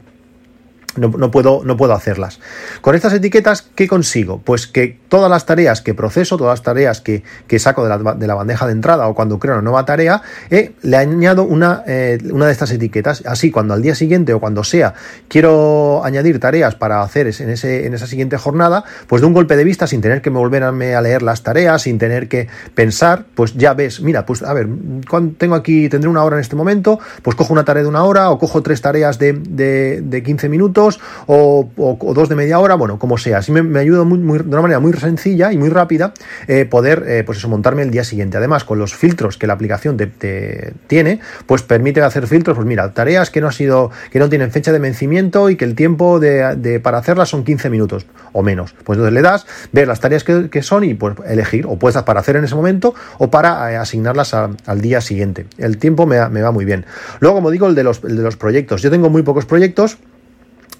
no, 0.99 1.31
puedo, 1.31 1.61
no 1.63 1.77
puedo 1.77 1.93
hacerlas. 1.93 2.39
Con 2.81 2.95
estas 2.95 3.13
etiquetas, 3.13 3.61
¿qué 3.75 3.87
consigo? 3.87 4.41
Pues 4.43 4.67
que 4.67 4.99
todas 5.09 5.29
las 5.29 5.45
tareas 5.45 5.81
que 5.81 5.93
proceso, 5.93 6.37
todas 6.37 6.59
las 6.59 6.63
tareas 6.63 7.01
que, 7.01 7.23
saco 7.59 7.83
de 7.83 7.89
la, 7.89 8.13
de 8.13 8.27
la, 8.27 8.35
bandeja 8.35 8.65
de 8.65 8.73
entrada 8.73 9.07
o 9.07 9.15
cuando 9.15 9.39
creo 9.39 9.53
una 9.53 9.61
nueva 9.61 9.85
tarea, 9.85 10.21
eh, 10.49 10.73
le 10.81 10.97
añado 10.97 11.43
una, 11.43 11.83
eh, 11.87 12.17
una 12.31 12.45
de 12.45 12.51
estas 12.51 12.71
etiquetas. 12.71 13.23
Así, 13.25 13.51
cuando 13.51 13.73
al 13.73 13.81
día 13.81 13.95
siguiente 13.95 14.33
o 14.33 14.39
cuando 14.39 14.63
sea 14.63 14.93
quiero 15.27 16.03
añadir 16.03 16.39
tareas 16.39 16.75
para 16.75 17.01
hacer 17.01 17.27
en, 17.27 17.49
ese, 17.49 17.85
en 17.85 17.93
esa 17.93 18.07
siguiente 18.07 18.37
jornada, 18.37 18.83
pues 19.07 19.21
de 19.21 19.27
un 19.27 19.33
golpe 19.33 19.55
de 19.55 19.63
vista, 19.63 19.87
sin 19.87 20.01
tener 20.01 20.21
que 20.21 20.29
volverme 20.29 20.95
a 20.95 21.01
leer 21.01 21.21
las 21.21 21.43
tareas, 21.43 21.83
sin 21.83 21.97
tener 21.97 22.27
que 22.27 22.47
pensar, 22.75 23.25
pues 23.35 23.53
ya 23.55 23.73
ves, 23.73 24.01
mira, 24.01 24.25
pues 24.25 24.41
a 24.43 24.53
ver, 24.53 24.67
tengo 25.37 25.55
aquí, 25.55 25.89
tendré 25.89 26.09
una 26.09 26.23
hora 26.23 26.37
en 26.37 26.41
este 26.41 26.55
momento, 26.55 26.99
pues 27.21 27.35
cojo 27.35 27.53
una 27.53 27.65
tarea 27.65 27.83
de 27.83 27.89
una 27.89 28.03
hora 28.03 28.29
o 28.31 28.39
cojo 28.39 28.61
tres 28.63 28.81
tareas 28.81 29.19
de, 29.19 29.33
de, 29.33 30.01
de 30.01 30.23
15 30.23 30.49
minutos 30.49 30.88
o, 31.27 31.69
dos 32.15 32.29
de 32.29 32.35
media 32.35 32.59
hora, 32.59 32.75
bueno, 32.75 32.97
como 32.97 33.17
sea. 33.17 33.39
Así 33.39 33.51
me, 33.51 33.79
ayuda 33.79 34.03
muy, 34.03 34.19
de 34.39 34.49
una 34.49 34.61
manera 34.61 34.79
muy 34.79 34.93
sencilla 34.93 35.51
y 35.51 35.57
muy 35.57 35.69
rápida 35.69 36.13
eh, 36.47 36.65
poder, 36.65 37.03
eh, 37.07 37.23
pues 37.25 37.37
eso, 37.37 37.49
montarme 37.49 37.83
el 37.83 37.91
día 37.91 38.03
siguiente. 38.03 38.37
Además, 38.37 38.63
con 38.63 38.79
los 38.79 38.95
filtros 38.95 39.37
que 39.37 39.47
la 39.47 39.53
aplicación 39.53 39.97
te, 39.97 40.73
tiene, 40.87 41.19
pues 41.45 41.61
permite 41.61 42.01
hacer 42.01 42.27
filtros, 42.27 42.55
pues 42.55 42.67
mira, 42.67 42.93
tareas 42.93 43.29
que 43.29 43.41
no 43.41 43.47
ha 43.47 43.51
sido, 43.51 43.91
que 44.11 44.19
no 44.19 44.29
tienen 44.29 44.51
fecha 44.51 44.71
de 44.71 44.79
vencimiento 44.79 45.49
y 45.49 45.55
que 45.55 45.65
el 45.65 45.75
tiempo 45.75 46.19
de, 46.19 46.79
para 46.81 46.97
hacerlas 46.97 47.29
son 47.29 47.43
15 47.43 47.69
minutos 47.69 48.05
o 48.33 48.41
menos. 48.41 48.73
Pues 48.83 48.97
entonces 48.97 49.13
le 49.13 49.21
das, 49.21 49.45
ver 49.71 49.87
las 49.87 49.99
tareas 49.99 50.23
que, 50.23 50.59
son 50.61 50.83
y 50.83 50.93
pues 50.93 51.15
elegir, 51.25 51.65
o 51.67 51.77
puedes 51.77 52.01
para 52.03 52.19
hacer 52.19 52.35
en 52.35 52.43
ese 52.43 52.55
momento 52.55 52.93
o 53.17 53.29
para 53.31 53.71
eh, 53.71 53.77
asignarlas 53.77 54.33
al 54.33 54.81
día 54.81 55.01
siguiente. 55.01 55.45
El 55.57 55.77
tiempo 55.77 56.05
me, 56.05 56.27
me, 56.29 56.41
va 56.41 56.51
muy 56.51 56.65
bien. 56.65 56.85
Luego, 57.19 57.37
como 57.37 57.51
digo, 57.51 57.67
el 57.67 57.75
de 57.75 57.83
los, 57.83 58.03
el 58.03 58.17
de 58.17 58.23
los 58.23 58.35
proyectos. 58.35 58.81
Yo 58.81 58.91
tengo 58.91 59.09
muy 59.09 59.23
pocos 59.23 59.45
proyectos 59.45 59.97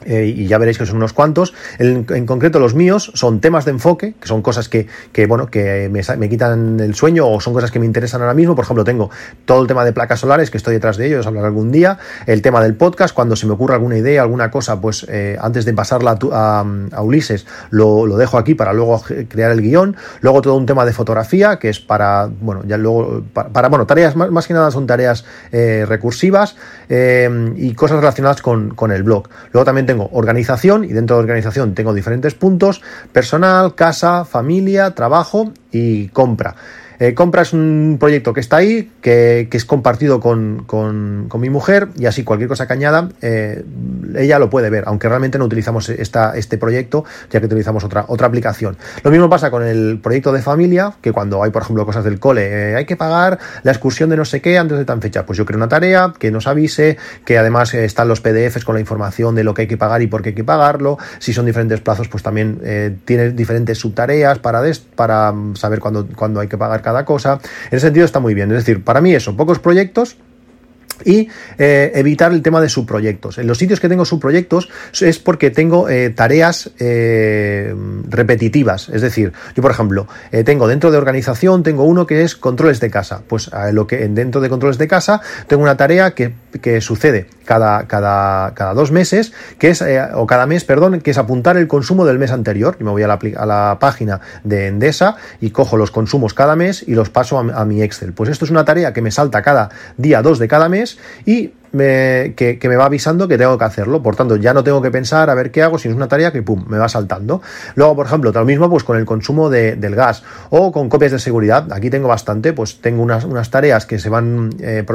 eh, 0.05 0.33
y 0.35 0.47
ya 0.47 0.57
veréis 0.57 0.77
que 0.77 0.85
son 0.85 0.97
unos 0.97 1.13
cuantos. 1.13 1.53
En, 1.77 2.03
concreto, 2.25 2.59
los 2.59 2.73
míos 2.73 3.11
son 3.15 3.41
temas 3.41 3.65
de 3.65 3.71
enfoque, 3.71 4.15
que 4.19 4.27
son 4.27 4.41
cosas 4.41 4.69
que, 4.69 4.87
bueno, 5.27 5.47
que 5.47 5.89
me, 5.89 6.29
quitan 6.29 6.79
el 6.79 6.95
sueño 6.95 7.27
o 7.27 7.41
son 7.41 7.53
cosas 7.53 7.71
que 7.71 7.79
me 7.79 7.85
interesan 7.85 8.21
ahora 8.21 8.33
mismo. 8.33 8.55
Por 8.55 8.63
ejemplo, 8.63 8.83
tengo 8.83 9.09
todo 9.45 9.61
el 9.61 9.67
tema 9.67 9.83
de 9.83 9.91
placas 9.91 10.21
solares, 10.21 10.49
que 10.49 10.57
estoy 10.57 10.73
detrás 10.73 10.97
de 10.97 11.07
ellos, 11.07 11.27
hablaré 11.27 11.47
algún 11.47 11.71
día. 11.71 11.99
El 12.25 12.41
tema 12.41 12.61
del 12.61 12.75
podcast, 12.75 13.13
cuando 13.13 13.35
se 13.35 13.45
me 13.45 13.53
ocurra 13.53 13.75
alguna 13.75 13.97
idea, 13.97 14.21
alguna 14.21 14.51
cosa, 14.51 14.79
pues 14.79 15.05
eh, 15.09 15.37
antes 15.41 15.65
de 15.65 15.73
pasarla 15.73 16.17
a, 16.31 17.01
Ulises, 17.01 17.45
lo, 17.69 18.05
dejo 18.17 18.37
aquí 18.37 18.55
para 18.55 18.73
luego 18.73 19.01
crear 19.27 19.51
el 19.51 19.61
guion. 19.61 19.95
Luego 20.21 20.41
todo 20.41 20.55
un 20.55 20.65
tema 20.65 20.85
de 20.85 20.93
fotografía, 20.93 21.57
que 21.59 21.69
es 21.69 21.79
para, 21.79 22.29
bueno, 22.41 22.63
ya 22.65 22.77
luego, 22.77 23.23
para, 23.33 23.67
bueno, 23.67 23.85
tareas, 23.85 24.15
más, 24.15 24.47
que 24.47 24.53
nada 24.53 24.71
son 24.71 24.87
tareas 24.87 25.25
eh, 25.51 25.85
recursivas 25.87 26.55
y 26.89 27.73
cosas 27.73 27.99
relacionadas 27.99 28.41
con, 28.41 28.73
con 28.73 28.91
el 28.91 29.03
blog. 29.03 29.27
Luego 29.51 29.65
también 29.65 29.85
tengo 29.89 30.07
organización 30.13 30.83
y 30.83 30.89
dentro 30.89 31.15
de 31.15 31.23
organización 31.23 31.73
tengo 31.73 31.95
diferentes 31.95 32.35
puntos, 32.35 32.83
personal, 33.11 33.73
casa, 33.73 34.23
familia, 34.23 34.93
trabajo 34.93 35.51
y 35.71 36.09
compra. 36.09 36.55
Eh, 36.99 37.13
compra 37.13 37.43
es 37.43 37.53
un 37.53 37.95
proyecto 37.97 38.33
que 38.33 38.41
está 38.41 38.57
ahí, 38.57 38.91
que, 39.01 39.47
es 39.49 39.65
compartido 39.65 40.19
con, 40.19 40.67
mi 41.39 41.49
mujer 41.49 41.87
y 41.97 42.05
así 42.05 42.25
cualquier 42.25 42.49
cosa 42.49 42.67
que 42.67 42.73
añada, 42.73 43.07
eh, 43.21 43.63
ella 44.17 44.37
lo 44.37 44.49
puede 44.49 44.69
ver, 44.69 44.83
aunque 44.87 45.07
realmente 45.07 45.39
no 45.39 45.45
utilizamos 45.45 45.87
esta, 45.87 46.35
este 46.35 46.57
proyecto, 46.57 47.05
ya 47.31 47.39
que 47.39 47.45
utilizamos 47.45 47.85
otra, 47.85 48.03
otra 48.09 48.27
aplicación. 48.27 48.77
Lo 49.03 49.11
mismo 49.11 49.29
pasa 49.29 49.49
con 49.49 49.63
el 49.63 49.99
proyecto 50.03 50.33
de 50.33 50.41
familia, 50.41 50.93
que 51.01 51.13
cuando 51.13 51.41
hay, 51.41 51.51
por 51.51 51.61
ejemplo, 51.61 51.85
cosas 51.85 52.03
del 52.03 52.19
cole, 52.19 52.71
eh, 52.71 52.75
hay 52.75 52.85
que 52.85 52.97
pagar 52.97 53.39
la 53.63 53.71
excursión 53.71 54.09
de 54.09 54.17
no 54.17 54.25
sé 54.25 54.41
qué 54.41 54.57
antes 54.57 54.77
de 54.77 54.83
tan 54.83 55.01
fecha, 55.01 55.25
pues 55.25 55.37
yo 55.37 55.45
creo 55.45 55.57
una 55.57 55.69
tarea 55.69 56.13
que 56.19 56.31
nos 56.31 56.47
avise, 56.47 56.97
que 57.23 57.37
además 57.37 57.73
están 57.73 58.09
los 58.09 58.19
PDFs 58.19 58.65
con 58.65 58.75
la 58.75 58.81
información 58.81 59.35
de 59.35 59.45
lo 59.45 59.53
que 59.53 59.61
hay 59.63 59.67
que 59.67 59.77
pagar 59.77 60.01
y 60.01 60.07
por 60.07 60.21
qué 60.21 60.29
hay 60.29 60.35
que 60.35 60.43
pagarlo, 60.43 60.97
si 61.19 61.31
son 61.31 61.45
diferentes 61.45 61.79
plazos, 61.79 62.09
pues 62.09 62.23
también 62.23 62.99
tiene 63.05 63.31
diferentes 63.31 63.77
subtareas 63.77 64.39
para, 64.39 64.61
para 64.95 65.33
saber 65.53 65.79
cuándo, 65.79 66.05
cuándo 66.15 66.41
hay 66.41 66.47
que 66.47 66.57
pagar 66.57 66.81
cada 66.89 67.05
cosa. 67.05 67.39
En 67.69 67.77
ese 67.77 67.87
sentido 67.87 68.05
está 68.05 68.19
muy 68.19 68.33
bien. 68.33 68.49
Es 68.51 68.57
decir, 68.57 68.83
para 68.83 68.99
mí 68.99 69.13
eso, 69.13 69.35
pocos 69.35 69.59
proyectos 69.59 70.17
y 71.05 71.29
eh, 71.57 71.91
evitar 71.95 72.31
el 72.31 72.41
tema 72.41 72.61
de 72.61 72.69
subproyectos. 72.69 73.37
En 73.37 73.47
los 73.47 73.57
sitios 73.57 73.79
que 73.79 73.89
tengo 73.89 74.05
subproyectos 74.05 74.69
es 75.01 75.19
porque 75.19 75.51
tengo 75.51 75.89
eh, 75.89 76.09
tareas 76.09 76.71
eh, 76.79 77.73
repetitivas. 78.07 78.89
Es 78.89 79.01
decir, 79.01 79.33
yo 79.55 79.61
por 79.61 79.71
ejemplo, 79.71 80.07
tengo 80.45 80.67
dentro 80.67 80.91
de 80.91 80.97
organización, 80.97 81.63
tengo 81.63 81.83
uno 81.83 82.05
que 82.05 82.23
es 82.23 82.35
controles 82.35 82.79
de 82.79 82.89
casa. 82.89 83.21
Pues 83.27 83.49
lo 83.71 83.87
que 83.87 84.07
dentro 84.07 84.41
de 84.41 84.49
controles 84.49 84.77
de 84.77 84.87
casa 84.87 85.21
tengo 85.47 85.63
una 85.63 85.77
tarea 85.77 86.11
que, 86.11 86.33
que 86.61 86.81
sucede 86.81 87.27
cada, 87.45 87.87
cada, 87.87 88.53
cada, 88.53 88.73
dos 88.73 88.91
meses, 88.91 89.33
que 89.57 89.69
es, 89.69 89.83
o 90.13 90.27
cada 90.27 90.45
mes, 90.45 90.63
perdón, 90.63 91.01
que 91.01 91.11
es 91.11 91.17
apuntar 91.17 91.57
el 91.57 91.67
consumo 91.67 92.05
del 92.05 92.19
mes 92.19 92.31
anterior. 92.31 92.77
Yo 92.79 92.85
me 92.85 92.91
voy 92.91 93.03
a 93.03 93.07
la, 93.07 93.77
página 93.79 94.21
de 94.43 94.67
Endesa 94.67 95.15
y 95.41 95.51
cojo 95.51 95.77
los 95.77 95.91
consumos 95.91 96.33
cada 96.33 96.55
mes 96.55 96.83
y 96.87 96.93
los 96.93 97.09
paso 97.09 97.39
a 97.39 97.65
mi 97.65 97.81
Excel. 97.81 98.13
Pues 98.13 98.29
esto 98.29 98.45
es 98.45 98.51
una 98.51 98.65
tarea 98.65 98.93
que 98.93 99.01
me 99.01 99.11
salta 99.11 99.41
cada 99.41 99.69
día 99.97 100.21
dos 100.21 100.39
de 100.39 100.47
cada 100.47 100.69
mes 100.69 100.88
y 101.25 101.51
me, 101.71 102.33
que, 102.35 102.59
me 102.63 102.75
va 102.75 102.85
avisando 102.85 103.27
que 103.27 103.37
tengo 103.37 103.57
que 103.57 103.65
hacerlo. 103.65 104.01
Por 104.01 104.15
tanto, 104.15 104.35
ya 104.35 104.53
no 104.53 104.63
tengo 104.63 104.81
que 104.81 104.91
pensar 104.91 105.29
a 105.29 105.35
ver 105.35 105.51
qué 105.51 105.63
hago, 105.63 105.77
si 105.77 105.89
es 105.89 105.95
una 105.95 106.07
tarea 106.07 106.31
que 106.31 106.41
pum, 106.41 106.65
me 106.67 106.77
va 106.77 106.89
saltando. 106.89 107.41
Luego, 107.75 107.95
por 107.95 108.05
ejemplo, 108.05 108.31
lo 108.31 108.45
mismo 108.45 108.69
pues 108.69 108.83
con 108.83 108.97
el 108.97 109.05
consumo 109.05 109.49
del 109.49 109.95
gas 109.95 110.23
o 110.49 110.71
con 110.71 110.89
copias 110.89 111.11
de 111.11 111.19
seguridad. 111.19 111.71
Aquí 111.71 111.89
tengo 111.89 112.07
bastante, 112.07 112.53
pues 112.53 112.81
tengo 112.81 113.03
unas, 113.03 113.25
unas 113.25 113.49
tareas 113.49 113.85
que 113.85 113.99
se 113.99 114.09
van 114.09 114.49
eh, 114.59 114.85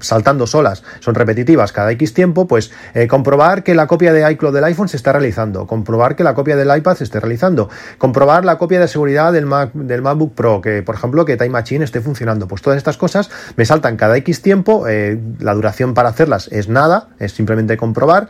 saltando 0.00 0.46
solas, 0.46 0.82
son 1.00 1.14
repetitivas 1.14 1.72
cada 1.72 1.90
X 1.92 2.14
tiempo, 2.14 2.46
pues 2.46 2.70
eh, 2.94 3.06
comprobar 3.08 3.62
que 3.62 3.74
la 3.74 3.86
copia 3.86 4.12
de 4.12 4.30
iCloud 4.32 4.54
del 4.54 4.64
iPhone 4.64 4.88
se 4.88 4.96
está 4.96 5.12
realizando, 5.12 5.66
comprobar 5.66 6.16
que 6.16 6.24
la 6.24 6.34
copia 6.34 6.56
del 6.56 6.74
iPad 6.76 6.96
se 6.96 7.04
esté 7.04 7.20
realizando, 7.20 7.68
comprobar 7.98 8.44
la 8.44 8.56
copia 8.58 8.80
de 8.80 8.88
seguridad 8.88 9.32
del, 9.32 9.46
Mac, 9.46 9.72
del 9.72 10.02
MacBook 10.02 10.34
Pro, 10.34 10.60
que 10.60 10.82
por 10.82 10.94
ejemplo 10.94 11.24
que 11.24 11.36
Time 11.36 11.50
Machine 11.50 11.84
esté 11.84 12.00
funcionando. 12.00 12.46
Pues 12.46 12.62
todas 12.62 12.76
estas 12.76 12.96
cosas 12.96 13.30
me 13.56 13.64
saltan 13.64 13.96
cada 13.96 14.16
X 14.18 14.42
tiempo, 14.42 14.86
eh, 14.88 15.18
la 15.38 15.54
duración 15.54 15.94
para 15.94 16.10
hacer 16.10 16.21
es 16.50 16.68
nada, 16.68 17.08
es 17.18 17.32
simplemente 17.32 17.76
comprobar 17.76 18.28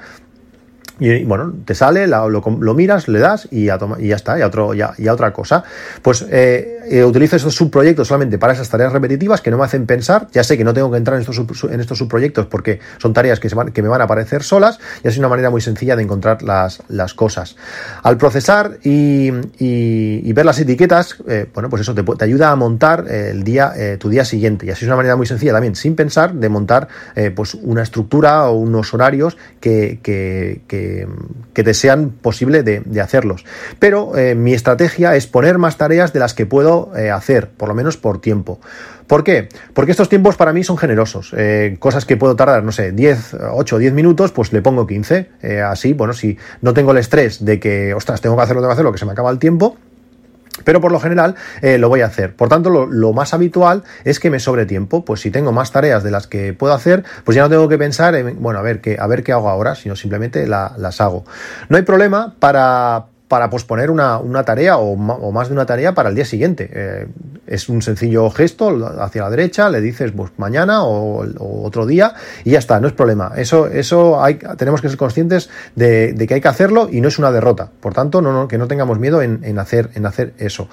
y 0.99 1.25
bueno, 1.25 1.53
te 1.65 1.75
sale, 1.75 2.07
lo, 2.07 2.29
lo, 2.29 2.75
miras, 2.75 3.09
le 3.09 3.19
das 3.19 3.49
y 3.51 3.65
ya, 3.65 3.79
y 3.99 4.09
ya 4.09 4.17
está, 4.17 4.39
y 4.39 4.43
otro, 4.43 4.73
ya, 4.73 4.95
otra 5.11 5.33
cosa. 5.33 5.65
Pues 6.01 6.25
eh, 6.31 6.79
eh, 6.91 7.05
utilizo 7.05 7.37
estos 7.37 7.55
subproyectos 7.55 8.09
solamente 8.09 8.39
para 8.39 8.53
esas 8.53 8.69
tareas 8.69 8.93
repetitivas 8.93 9.41
que 9.41 9.51
no 9.51 9.59
me 9.59 9.65
hacen 9.65 9.87
pensar. 9.87 10.29
Ya 10.33 10.45
sé 10.45 10.57
que 10.57 10.65
no 10.65 10.75
tengo 10.75 10.91
que 10.91 10.97
entrar 10.97 11.17
en 11.17 11.23
estos, 11.23 11.39
en 11.71 11.81
estos 11.81 11.99
subproyectos 11.99 12.47
porque 12.47 12.81
son 12.99 13.13
tareas 13.13 13.41
que, 13.41 13.49
se 13.49 13.55
van, 13.55 13.73
que 13.73 13.83
me 13.83 13.89
van 13.89 14.01
a 14.01 14.05
aparecer 14.05 14.43
solas 14.43 14.79
y 15.03 15.09
es 15.09 15.19
una 15.19 15.29
manera 15.29 15.51
muy 15.51 15.61
sencilla 15.61 15.97
de 15.97 16.03
encontrar 16.03 16.43
las, 16.43 16.83
las 16.89 17.15
cosas. 17.15 17.57
Al 18.03 18.17
procesar 18.17 18.79
y, 18.83 19.31
ver 20.33 20.47
las 20.47 20.59
etiquetas, 20.59 21.17
eh, 21.29 21.47
bueno, 21.53 21.69
pues 21.69 21.83
eso 21.83 21.95
te, 21.95 22.03
te, 22.03 22.25
ayuda 22.25 22.51
a 22.51 22.57
montar 22.57 23.07
el 23.09 23.45
día, 23.45 23.73
tu 23.99 24.09
día 24.09 24.25
siguiente. 24.25 24.67
Y 24.67 24.71
así 24.71 24.85
es 24.85 24.89
una 24.89 24.97
manera 24.97 25.17
muy 25.17 25.27
sencilla 25.27 25.53
también, 25.53 25.75
sin 25.75 25.95
pensar, 25.95 26.33
de 26.35 26.49
montar 26.49 26.89
pues 27.35 27.55
una 27.55 27.83
estructura 27.83 28.49
o 28.49 28.55
unos 28.55 28.95
horarios 28.95 29.37
que, 29.61 30.01
que 30.03 30.63
que, 31.53 31.63
te 31.63 31.75
sean 31.75 32.11
posible 32.11 32.63
de, 32.63 33.01
hacerlos. 33.01 33.45
Pero 33.79 34.17
eh, 34.17 34.35
mi 34.35 34.55
estrategia 34.55 35.17
es 35.17 35.27
poner 35.27 35.59
más 35.59 35.77
tareas 35.77 36.13
de 36.13 36.21
las 36.21 36.35
que 36.35 36.47
puedo 36.47 36.72
eh, 36.97 37.11
hacer, 37.11 37.51
por 37.51 37.69
lo 37.69 37.75
menos 37.75 37.97
por 37.97 38.21
tiempo. 38.21 38.61
¿Por 39.07 39.25
qué? 39.25 39.49
Porque 39.75 39.91
estos 39.91 40.09
tiempos 40.09 40.37
para 40.37 40.53
mí 40.53 40.65
son 40.65 40.79
generosos. 40.79 41.35
Eh, 41.37 41.77
cosas 41.79 42.05
que 42.05 42.17
puedo 42.17 42.37
tardar, 42.37 42.63
no 42.63 42.73
sé, 42.73 42.93
10, 42.93 43.37
8 43.53 43.77
o 43.77 43.79
10 43.79 43.93
minutos, 43.93 44.33
pues 44.33 44.53
le 44.53 44.63
pongo 44.63 44.87
15. 44.87 45.63
así, 45.67 45.93
bueno, 45.93 46.13
si 46.13 46.39
no 46.61 46.73
tengo 46.73 46.93
el 46.93 46.99
estrés 46.99 47.45
de 47.45 47.61
que, 47.61 47.95
ostras, 47.95 48.21
tengo 48.21 48.37
que 48.37 48.43
hacerlo, 48.43 48.63
tengo 48.63 48.71
que 48.71 48.75
hacerlo, 48.75 48.93
que 48.93 48.99
se 48.99 49.07
me 49.07 49.13
acaba 49.13 49.31
el 49.31 49.39
tiempo, 49.39 49.77
pero 50.65 50.81
por 50.81 50.93
lo 50.93 51.01
general 51.01 51.35
eh, 51.61 51.79
lo 51.79 51.89
voy 51.89 52.03
a 52.03 52.07
hacer. 52.07 52.35
Por 52.37 52.49
tanto, 52.49 52.71
lo, 52.71 53.13
más 53.13 53.35
habitual 53.35 53.85
es 54.05 54.21
que 54.21 54.31
me 54.31 54.39
sobre 54.39 54.67
tiempo. 54.67 55.05
Pues 55.05 55.21
si 55.21 55.31
tengo 55.31 55.53
más 55.53 55.73
tareas 55.73 56.03
de 56.03 56.11
las 56.11 56.27
que 56.27 56.53
puedo 56.53 56.75
hacer, 56.75 57.05
pues 57.25 57.35
ya 57.37 57.43
no 57.43 57.49
tengo 57.49 57.69
que 57.69 57.79
pensar 57.79 58.15
en, 58.15 58.41
bueno, 58.43 58.59
a 58.59 58.63
ver 58.63 58.81
qué, 58.81 58.97
a 58.99 59.07
ver 59.07 59.23
qué 59.23 59.33
hago 59.33 59.49
ahora, 59.49 59.75
sino 59.75 59.97
simplemente 59.97 60.47
las 60.47 61.01
hago. 61.01 61.25
No 61.69 61.77
hay 61.77 61.83
problema 61.83 62.35
para, 62.39 63.07
para 63.33 63.49
posponer 63.49 63.91
una, 63.91 64.21
tarea 64.45 64.77
o, 64.77 64.95
más 64.95 65.49
de 65.49 65.55
una 65.55 65.65
tarea 65.65 65.95
para 65.95 66.11
el 66.11 66.15
día 66.15 66.27
siguiente. 66.27 66.69
Eh, 66.71 67.07
es 67.47 67.71
un 67.71 67.81
sencillo 67.81 68.29
gesto 68.29 68.69
hacia 69.01 69.23
la 69.23 69.31
derecha, 69.31 69.71
le 69.71 69.81
dices 69.81 70.13
pues, 70.15 70.33
mañana 70.37 70.85
o, 70.85 71.25
otro 71.65 71.87
día 71.87 72.13
y 72.45 72.51
ya 72.51 72.59
está, 72.59 72.79
no 72.79 72.89
es 72.89 72.93
problema. 72.93 73.33
Eso, 73.35 73.69
eso 73.69 74.23
hay, 74.23 74.39
tenemos 74.59 74.83
que 74.83 74.91
ser 74.91 74.99
conscientes 74.99 75.49
de, 75.75 76.15
que 76.29 76.35
hay 76.35 76.43
que 76.43 76.49
hacerlo 76.49 76.91
y 76.93 77.01
no 77.01 77.09
es 77.09 77.19
una 77.19 77.33
derrota. 77.33 77.71
Por 77.81 77.95
tanto, 77.95 78.21
no, 78.21 78.47
que 78.49 78.59
no 78.59 78.69
tengamos 78.69 78.99
miedo 78.99 79.23
en, 79.23 79.59
hacer, 79.59 79.89
en 79.95 80.05
hacer 80.05 80.35
eso. 80.37 80.69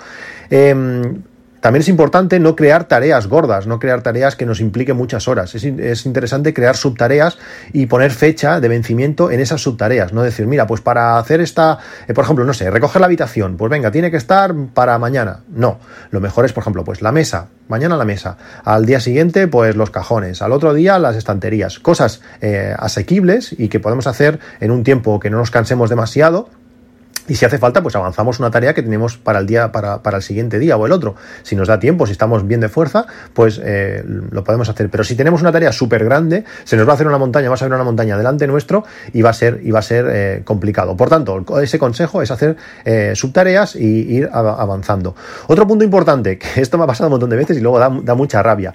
Em, 0.50 1.22
también 1.62 1.82
es 1.82 1.90
importante 1.90 2.40
no 2.40 2.56
crear 2.56 2.86
tareas 2.86 3.28
gordas, 3.28 3.68
no 3.68 3.80
crear 3.80 4.02
tareas 4.02 4.36
que 4.36 4.46
nos 4.46 4.62
impliquen 4.62 4.96
muchas 4.96 5.28
horas. 5.28 5.56
Es, 5.56 6.06
interesante 6.06 6.54
crear 6.54 6.78
subtareas 6.78 7.38
y 7.74 7.88
poner 7.88 8.12
fecha 8.12 8.60
de 8.60 8.68
vencimiento 8.68 9.32
en 9.32 9.40
esas 9.40 9.62
subtareas. 9.62 10.14
No 10.14 10.22
decir, 10.22 10.48
mira, 10.48 10.68
pues 10.68 10.82
para 10.82 11.18
hacer 11.18 11.42
esta, 11.42 11.80
eh, 12.08 12.14
por 12.14 12.24
ejemplo, 12.24 12.46
no 12.46 12.54
sé, 12.54 12.70
recoger 12.70 13.02
la 13.02 13.08
habitación, 13.08 13.58
pues 13.58 13.70
venga, 13.70 13.92
tiene 13.92 14.12
que 14.12 14.18
estar 14.18 14.54
para 14.74 14.98
mañana. 14.98 15.42
No, 15.50 15.80
lo 16.12 16.22
mejor 16.22 16.46
es, 16.46 16.54
por 16.54 16.62
ejemplo, 16.62 16.84
pues 16.84 17.02
la 17.02 17.12
mesa, 17.12 17.48
mañana 17.68 17.98
la 17.98 18.06
mesa, 18.06 18.38
al 18.64 18.86
día 18.86 19.00
siguiente, 19.00 19.48
pues 19.48 19.76
los 19.76 19.90
cajones, 19.92 20.42
al 20.42 20.54
otro 20.54 20.74
día 20.74 20.98
las 21.00 21.16
estanterías. 21.16 21.80
Cosas 21.80 22.22
eh, 22.42 22.74
asequibles 22.78 23.54
y 23.58 23.68
que 23.68 23.80
podemos 23.80 24.08
hacer 24.08 24.40
en 24.60 24.72
un 24.72 24.84
tiempo 24.84 25.20
que 25.20 25.30
no 25.30 25.38
nos 25.38 25.52
cansemos 25.52 25.90
demasiado 25.90 26.50
y 27.30 27.36
si 27.36 27.46
hace 27.46 27.58
falta, 27.58 27.82
pues 27.82 27.96
avanzamos 27.96 28.40
una 28.40 28.52
tarea 28.52 28.74
que 28.74 28.82
tenemos 28.82 29.18
para 29.18 29.40
el 29.40 29.46
día, 29.46 29.72
para, 29.72 30.02
para 30.02 30.18
el 30.18 30.24
siguiente 30.24 30.60
día 30.60 30.76
o 30.76 30.86
el 30.86 30.92
otro. 30.92 31.16
Si 31.44 31.56
nos 31.56 31.68
da 31.68 31.80
tiempo, 31.80 32.06
si 32.06 32.12
estamos 32.12 32.46
bien 32.46 32.60
de 32.60 32.70
fuerza, 32.70 33.06
pues 33.34 33.62
eh, 33.64 34.04
lo 34.06 34.44
podemos 34.44 34.68
hacer. 34.68 34.90
Pero 34.90 35.04
si 35.04 35.16
tenemos 35.16 35.42
una 35.42 35.52
tarea 35.52 35.72
súper 35.72 36.04
grande, 36.04 36.44
se 36.64 36.76
nos 36.76 36.88
va 36.88 36.92
a 36.92 36.96
hacer 36.96 37.08
una 37.08 37.20
montaña, 37.20 37.48
va 37.50 37.54
a 37.54 37.58
salir 37.58 37.74
una 37.74 37.84
montaña 37.84 38.18
delante 38.18 38.48
nuestro 38.48 38.84
y 39.14 39.22
va 39.22 39.30
a 39.30 39.34
ser, 39.34 39.62
y 39.64 39.72
va 39.72 39.80
a 39.80 39.84
ser 39.84 40.08
eh, 40.10 40.42
complicado. 40.44 40.98
Por 40.98 41.10
tanto, 41.10 41.60
ese 41.62 41.78
consejo 41.78 42.22
es 42.22 42.32
hacer 42.32 42.58
eh, 42.84 43.14
subtareas 43.16 43.76
y 43.76 43.86
ir 43.86 44.30
avanzando. 44.32 45.16
Otro 45.48 45.68
punto 45.68 45.86
importante, 45.86 46.40
que 46.40 46.62
esto 46.62 46.78
me 46.78 46.86
ha 46.86 46.88
pasado 46.88 47.08
un 47.08 47.12
montón 47.12 47.30
de 47.30 47.36
veces 47.36 47.58
y 47.58 47.62
luego 47.62 47.78
da, 47.78 47.92
da 48.04 48.16
mucha 48.16 48.42
rabia. 48.42 48.74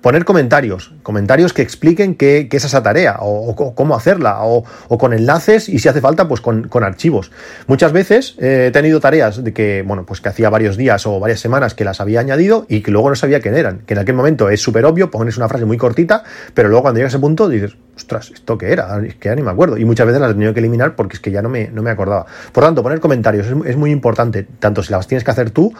Poner 0.00 0.24
comentarios, 0.24 0.92
comentarios 1.02 1.52
que 1.52 1.60
expliquen 1.60 2.14
qué, 2.14 2.48
es 2.50 2.64
esa 2.64 2.82
tarea 2.82 3.18
o, 3.20 3.74
cómo 3.74 3.94
hacerla 3.94 4.38
o, 4.42 4.64
con 4.98 5.12
enlaces 5.12 5.68
y 5.68 5.78
si 5.78 5.88
hace 5.88 6.00
falta 6.00 6.26
pues 6.26 6.40
con, 6.40 6.68
archivos. 6.82 7.30
Muchas 7.66 7.92
veces 7.92 8.34
eh, 8.38 8.66
he 8.68 8.70
tenido 8.70 8.98
tareas 9.00 9.44
de 9.44 9.52
que, 9.52 9.84
bueno, 9.86 10.06
pues 10.06 10.20
que 10.22 10.30
hacía 10.30 10.48
varios 10.48 10.78
días 10.78 11.06
o 11.06 11.20
varias 11.20 11.40
semanas 11.40 11.74
que 11.74 11.84
las 11.84 12.00
había 12.00 12.20
añadido 12.20 12.64
y 12.68 12.80
que 12.80 12.90
luego 12.90 13.10
no 13.10 13.14
sabía 13.14 13.40
quién 13.40 13.54
eran, 13.54 13.80
que 13.80 13.92
en 13.92 14.00
aquel 14.00 14.14
momento 14.14 14.48
es 14.48 14.62
súper 14.62 14.86
obvio, 14.86 15.10
pones 15.10 15.36
una 15.36 15.48
frase 15.48 15.66
muy 15.66 15.76
cortita, 15.76 16.24
pero 16.54 16.68
luego 16.70 16.82
cuando 16.82 16.98
llega 16.98 17.08
a 17.08 17.10
ese 17.10 17.18
punto 17.18 17.48
dices, 17.48 17.76
ostras, 18.00 18.30
¿esto 18.32 18.56
qué 18.56 18.72
era? 18.72 18.98
Es 19.04 19.16
que 19.16 19.28
ya 19.28 19.34
ni 19.34 19.42
me 19.42 19.50
acuerdo. 19.50 19.76
Y 19.76 19.84
muchas 19.84 20.06
veces 20.06 20.20
las 20.20 20.30
he 20.30 20.34
tenido 20.34 20.54
que 20.54 20.60
eliminar 20.60 20.96
porque 20.96 21.16
es 21.16 21.20
que 21.20 21.30
ya 21.30 21.42
no 21.42 21.48
me, 21.48 21.68
no 21.68 21.82
me 21.82 21.90
acordaba. 21.90 22.26
Por 22.52 22.64
tanto, 22.64 22.82
poner 22.82 22.98
comentarios 22.98 23.46
es, 23.66 23.76
muy 23.76 23.90
importante, 23.90 24.46
tanto 24.58 24.82
si 24.82 24.92
las 24.92 25.06
tienes 25.06 25.22
que 25.22 25.30
hacer 25.30 25.50
tú 25.50 25.72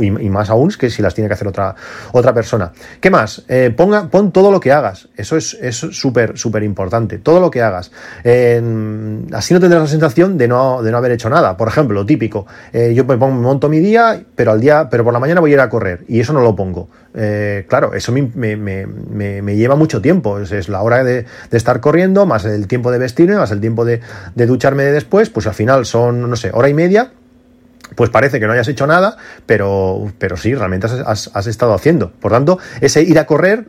y, 0.00 0.10
más 0.10 0.50
aún 0.50 0.70
que 0.70 0.88
si 0.88 1.02
las 1.02 1.14
tiene 1.14 1.28
que 1.28 1.34
hacer 1.34 1.48
otra, 1.48 1.74
otra 2.12 2.32
persona. 2.32 2.72
¿Qué 3.00 3.10
más? 3.10 3.44
Eh, 3.48 3.72
ponga, 3.76 4.08
pon 4.08 4.32
todo 4.32 4.50
lo 4.50 4.60
que 4.60 4.72
hagas. 4.72 5.08
Eso 5.16 5.36
es 5.36 5.76
súper, 5.76 6.38
súper 6.38 6.62
importante. 6.62 7.18
Todo 7.18 7.40
lo 7.40 7.50
que 7.50 7.60
hagas. 7.60 7.90
así 8.20 9.54
no 9.54 9.60
tendrás 9.60 9.82
la 9.82 9.86
sensación 9.88 10.38
de 10.38 10.48
no, 10.48 10.82
de 10.82 10.90
no 10.90 10.98
haber 10.98 11.12
hecho 11.12 11.28
nada. 11.28 11.56
Por 11.56 11.68
ejemplo, 11.68 11.94
lo 11.94 12.06
típico. 12.06 12.46
Eh, 12.72 12.94
yo 12.94 13.04
me, 13.04 13.18
pongo, 13.18 13.40
monto 13.40 13.68
mi 13.68 13.80
día, 13.80 14.22
pero 14.34 14.52
al 14.52 14.60
día, 14.60 14.88
pero 14.88 15.04
por 15.04 15.12
la 15.12 15.18
mañana 15.18 15.40
voy 15.40 15.50
a 15.50 15.54
ir 15.54 15.60
a 15.60 15.68
correr. 15.68 16.04
Y 16.08 16.20
eso 16.20 16.32
no 16.32 16.40
lo 16.40 16.54
pongo. 16.54 16.88
Eh, 17.16 17.64
claro, 17.68 17.94
eso 17.94 18.12
me, 18.12 19.56
lleva 19.56 19.76
mucho 19.76 20.02
tiempo. 20.02 20.40
Es, 20.40 20.68
la 20.68 20.82
hora 20.82 21.04
de, 21.04 21.26
estar 21.50 21.80
corriendo, 21.80 22.26
más 22.26 22.44
el 22.44 22.66
tiempo 22.66 22.90
de 22.90 22.98
vestirme, 22.98 23.36
más 23.36 23.50
el 23.50 23.60
tiempo 23.60 23.84
de, 23.84 24.00
ducharme 24.34 24.84
después, 24.84 25.30
pues 25.30 25.46
al 25.46 25.54
final 25.54 25.86
son, 25.86 26.28
no 26.28 26.36
sé, 26.36 26.50
hora 26.52 26.68
y 26.68 26.74
media. 26.74 27.12
Pues 27.94 28.10
parece 28.10 28.40
que 28.40 28.46
no 28.46 28.52
hayas 28.52 28.66
hecho 28.66 28.86
nada, 28.86 29.16
pero, 29.46 30.10
pero 30.18 30.36
sí, 30.36 30.54
realmente 30.54 30.86
has, 30.86 31.30
has 31.32 31.46
estado 31.46 31.74
haciendo. 31.74 32.10
Por 32.12 32.32
tanto, 32.32 32.58
ese 32.80 33.02
ir 33.02 33.18
a 33.18 33.26
correr 33.26 33.66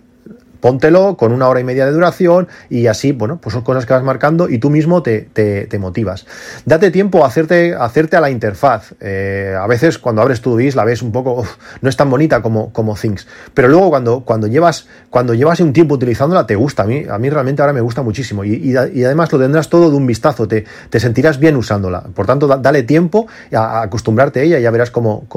póntelo 0.59 1.17
con 1.17 1.31
una 1.31 1.47
hora 1.47 1.59
y 1.59 1.63
media 1.63 1.85
de 1.85 1.91
duración 1.91 2.47
y 2.69 2.87
así, 2.87 3.11
bueno, 3.11 3.39
pues 3.41 3.53
son 3.53 3.63
cosas 3.63 3.85
que 3.85 3.93
vas 3.93 4.03
marcando 4.03 4.49
y 4.49 4.57
tú 4.57 4.69
mismo 4.69 5.03
te, 5.03 5.67
motivas. 5.79 6.25
Date 6.65 6.91
tiempo 6.91 7.23
a 7.23 7.27
hacerte, 7.27 7.75
hacerte 7.75 8.15
a 8.15 8.21
la 8.21 8.29
interfaz. 8.29 8.93
Eh, 9.01 9.55
a 9.59 9.67
veces 9.67 9.97
cuando 9.97 10.21
abres 10.21 10.41
tu 10.41 10.55
dis 10.57 10.75
la 10.75 10.85
ves 10.85 11.01
un 11.01 11.11
poco, 11.11 11.45
no 11.81 11.89
es 11.89 11.97
tan 11.97 12.09
bonita 12.09 12.41
como, 12.41 12.71
como 12.71 12.95
Things, 12.95 13.27
pero 13.53 13.67
luego 13.67 13.89
cuando, 13.89 14.21
cuando, 14.21 14.47
llevas, 14.47 14.87
cuando 15.09 15.33
llevas 15.33 15.59
un 15.59 15.73
tiempo 15.73 15.95
utilizándola 15.95 16.45
te 16.47 16.55
gusta. 16.55 16.83
A 16.83 16.85
mí, 16.85 17.05
a 17.09 17.17
mí 17.17 17.29
realmente 17.29 17.61
ahora 17.61 17.73
me 17.73 17.81
gusta 17.81 18.01
muchísimo 18.01 18.43
y, 18.43 18.75
además 18.75 19.31
lo 19.31 19.39
tendrás 19.39 19.69
todo 19.69 19.89
de 19.89 19.97
un 19.97 20.07
vistazo, 20.07 20.47
te, 20.47 20.65
te 20.89 20.99
sentirás 20.99 21.39
bien 21.39 21.55
usándola. 21.55 22.01
Por 22.01 22.25
tanto, 22.25 22.47
dale 22.47 22.83
tiempo 22.83 23.27
a, 23.53 23.81
acostumbrarte 23.81 24.39
a 24.39 24.43
ella 24.43 24.59
y 24.59 24.63
ya 24.63 24.71
verás 24.71 24.91
cómo, 24.91 25.27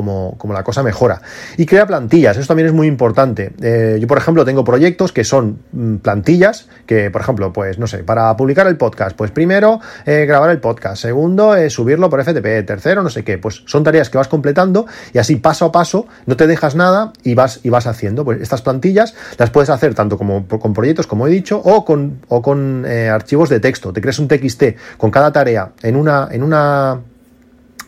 la 0.52 0.62
cosa 0.62 0.82
mejora. 0.82 1.20
Y 1.56 1.66
crea 1.66 1.86
plantillas, 1.86 2.36
eso 2.36 2.46
también 2.46 2.68
es 2.68 2.74
muy 2.74 2.86
importante. 2.86 3.52
Eh, 3.60 3.98
yo, 4.00 4.06
por 4.06 4.18
ejemplo, 4.18 4.44
tengo 4.44 4.64
proyectos 4.64 5.12
son 5.24 5.60
mm, 5.72 5.96
plantillas 5.96 6.68
que, 6.86 7.10
por 7.10 7.20
ejemplo, 7.20 7.52
pues 7.52 7.78
no 7.78 7.86
sé, 7.86 7.98
para 7.98 8.36
publicar 8.36 8.66
el 8.66 8.76
podcast, 8.76 9.16
pues 9.16 9.30
primero 9.30 9.80
eh, 10.06 10.24
grabar 10.26 10.50
el 10.50 10.60
podcast, 10.60 11.02
segundo 11.02 11.54
eh, 11.54 11.70
subirlo 11.70 12.10
por 12.10 12.22
FTP, 12.22 12.66
tercero 12.66 13.02
no 13.02 13.10
sé 13.10 13.24
qué, 13.24 13.38
pues 13.38 13.62
son 13.66 13.84
tareas 13.84 14.10
que 14.10 14.18
vas 14.18 14.28
completando 14.28 14.86
y 15.12 15.18
así 15.18 15.36
paso 15.36 15.66
a 15.66 15.72
paso 15.72 16.06
no 16.26 16.36
te 16.36 16.46
dejas 16.46 16.74
nada 16.74 17.12
y 17.22 17.34
vas 17.34 17.60
y 17.62 17.70
vas 17.70 17.86
haciendo. 17.86 18.24
Pues 18.24 18.40
estas 18.40 18.62
plantillas 18.62 19.14
las 19.36 19.50
puedes 19.50 19.70
hacer 19.70 19.94
tanto 19.94 20.18
como 20.18 20.46
con 20.46 20.72
proyectos, 20.72 21.06
como 21.06 21.26
he 21.26 21.30
dicho, 21.30 21.60
o 21.64 21.84
con, 21.84 22.20
o 22.28 22.42
con 22.42 22.84
eh, 22.86 23.08
archivos 23.08 23.48
de 23.48 23.60
texto. 23.60 23.92
Te 23.92 24.00
creas 24.00 24.18
un 24.18 24.28
TXT 24.28 24.64
con 24.96 25.10
cada 25.10 25.32
tarea 25.32 25.72
en 25.82 25.96
una, 25.96 26.28
en 26.30 26.42
una 26.42 27.00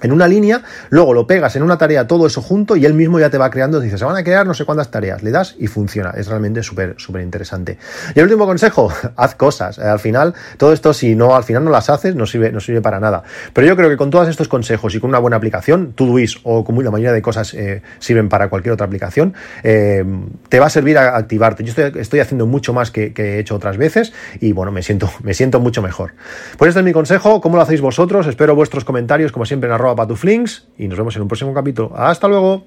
en 0.03 0.13
una 0.13 0.29
línea, 0.29 0.63
luego 0.91 1.15
lo 1.15 1.27
pegas 1.27 1.57
en 1.57 1.63
una 1.63 1.79
tarea 1.79 2.07
todo 2.07 2.27
eso 2.27 2.43
junto 2.43 2.77
y 2.77 2.87
él 2.87 2.95
mismo 2.95 3.19
ya 3.21 3.31
te 3.31 3.39
va 3.39 3.51
creando, 3.51 3.81
dice, 3.81 3.99
se 3.99 4.05
van 4.05 4.17
a 4.17 4.25
crear 4.25 4.47
no 4.47 4.55
sé 4.55 4.65
cuántas 4.65 4.91
tareas, 4.91 5.23
le 5.23 5.31
das 5.31 5.57
y 5.59 5.67
funciona, 5.67 6.11
es 6.17 6.27
realmente 6.27 6.63
súper, 6.63 6.95
súper 6.99 7.23
interesante. 7.23 7.79
Y 8.15 8.19
el 8.19 8.25
último 8.25 8.47
consejo, 8.47 8.93
haz 9.17 9.35
cosas, 9.35 9.79
al 9.79 9.99
final, 9.99 10.35
todo 10.57 10.73
esto 10.73 10.93
si 10.93 11.15
no, 11.15 11.37
al 11.37 11.45
final 11.45 11.65
no 11.65 11.71
las 11.71 11.91
haces, 11.91 12.15
no 12.15 12.27
sirve, 12.27 12.53
no 12.53 12.61
sirve 12.61 12.81
para 12.81 13.01
nada. 13.01 13.23
Pero 13.53 13.67
yo 13.67 13.77
creo 13.77 13.89
que 13.89 13.97
con 13.97 14.11
todos 14.11 14.29
estos 14.29 14.49
consejos 14.49 14.95
y 14.95 15.01
con 15.01 15.11
una 15.11 15.19
buena 15.19 15.37
aplicación, 15.37 15.93
Todoist 15.93 16.39
o 16.43 16.65
como 16.65 16.83
la 16.83 16.91
mayoría 16.91 17.13
de 17.13 17.23
cosas 17.23 17.55
eh, 17.55 17.83
sirven 17.99 18.29
para 18.29 18.49
cualquier 18.49 18.73
otra 18.73 18.87
aplicación, 18.87 19.35
eh, 19.63 20.05
te 20.49 20.61
va 20.61 20.67
a 20.67 20.71
servir 20.71 20.99
a 20.99 21.17
activarte. 21.17 21.65
Yo 21.65 21.73
estoy, 21.87 22.21
haciendo 22.21 22.47
mucho 22.47 22.73
más 22.73 22.91
que, 22.91 23.13
he 23.17 23.39
hecho 23.39 23.55
otras 23.55 23.77
veces 23.77 24.13
y 24.41 24.53
bueno, 24.53 24.73
me 24.73 24.83
siento, 24.83 25.11
me 25.23 25.35
siento 25.35 25.61
mucho 25.61 25.83
mejor. 25.83 26.15
Pues 26.57 26.71
este 26.71 26.81
es 26.81 26.85
mi 26.85 26.93
consejo, 26.93 27.41
¿cómo 27.41 27.57
lo 27.57 27.63
hacéis 27.63 27.81
vosotros? 27.81 28.27
Espero 28.27 28.55
vuestros 28.55 28.85
comentarios, 28.85 29.33
como 29.33 29.45
siempre, 29.45 29.69
en 29.69 29.75
arroba 29.91 30.05
patuflinks 30.05 30.69
y 30.79 30.89
nos 30.89 30.97
vemos 30.97 31.15
en 31.17 31.23
un 31.23 31.29
próximo 31.29 31.53
capítulo. 31.53 31.93
Hasta 31.95 32.29
luego. 32.29 32.65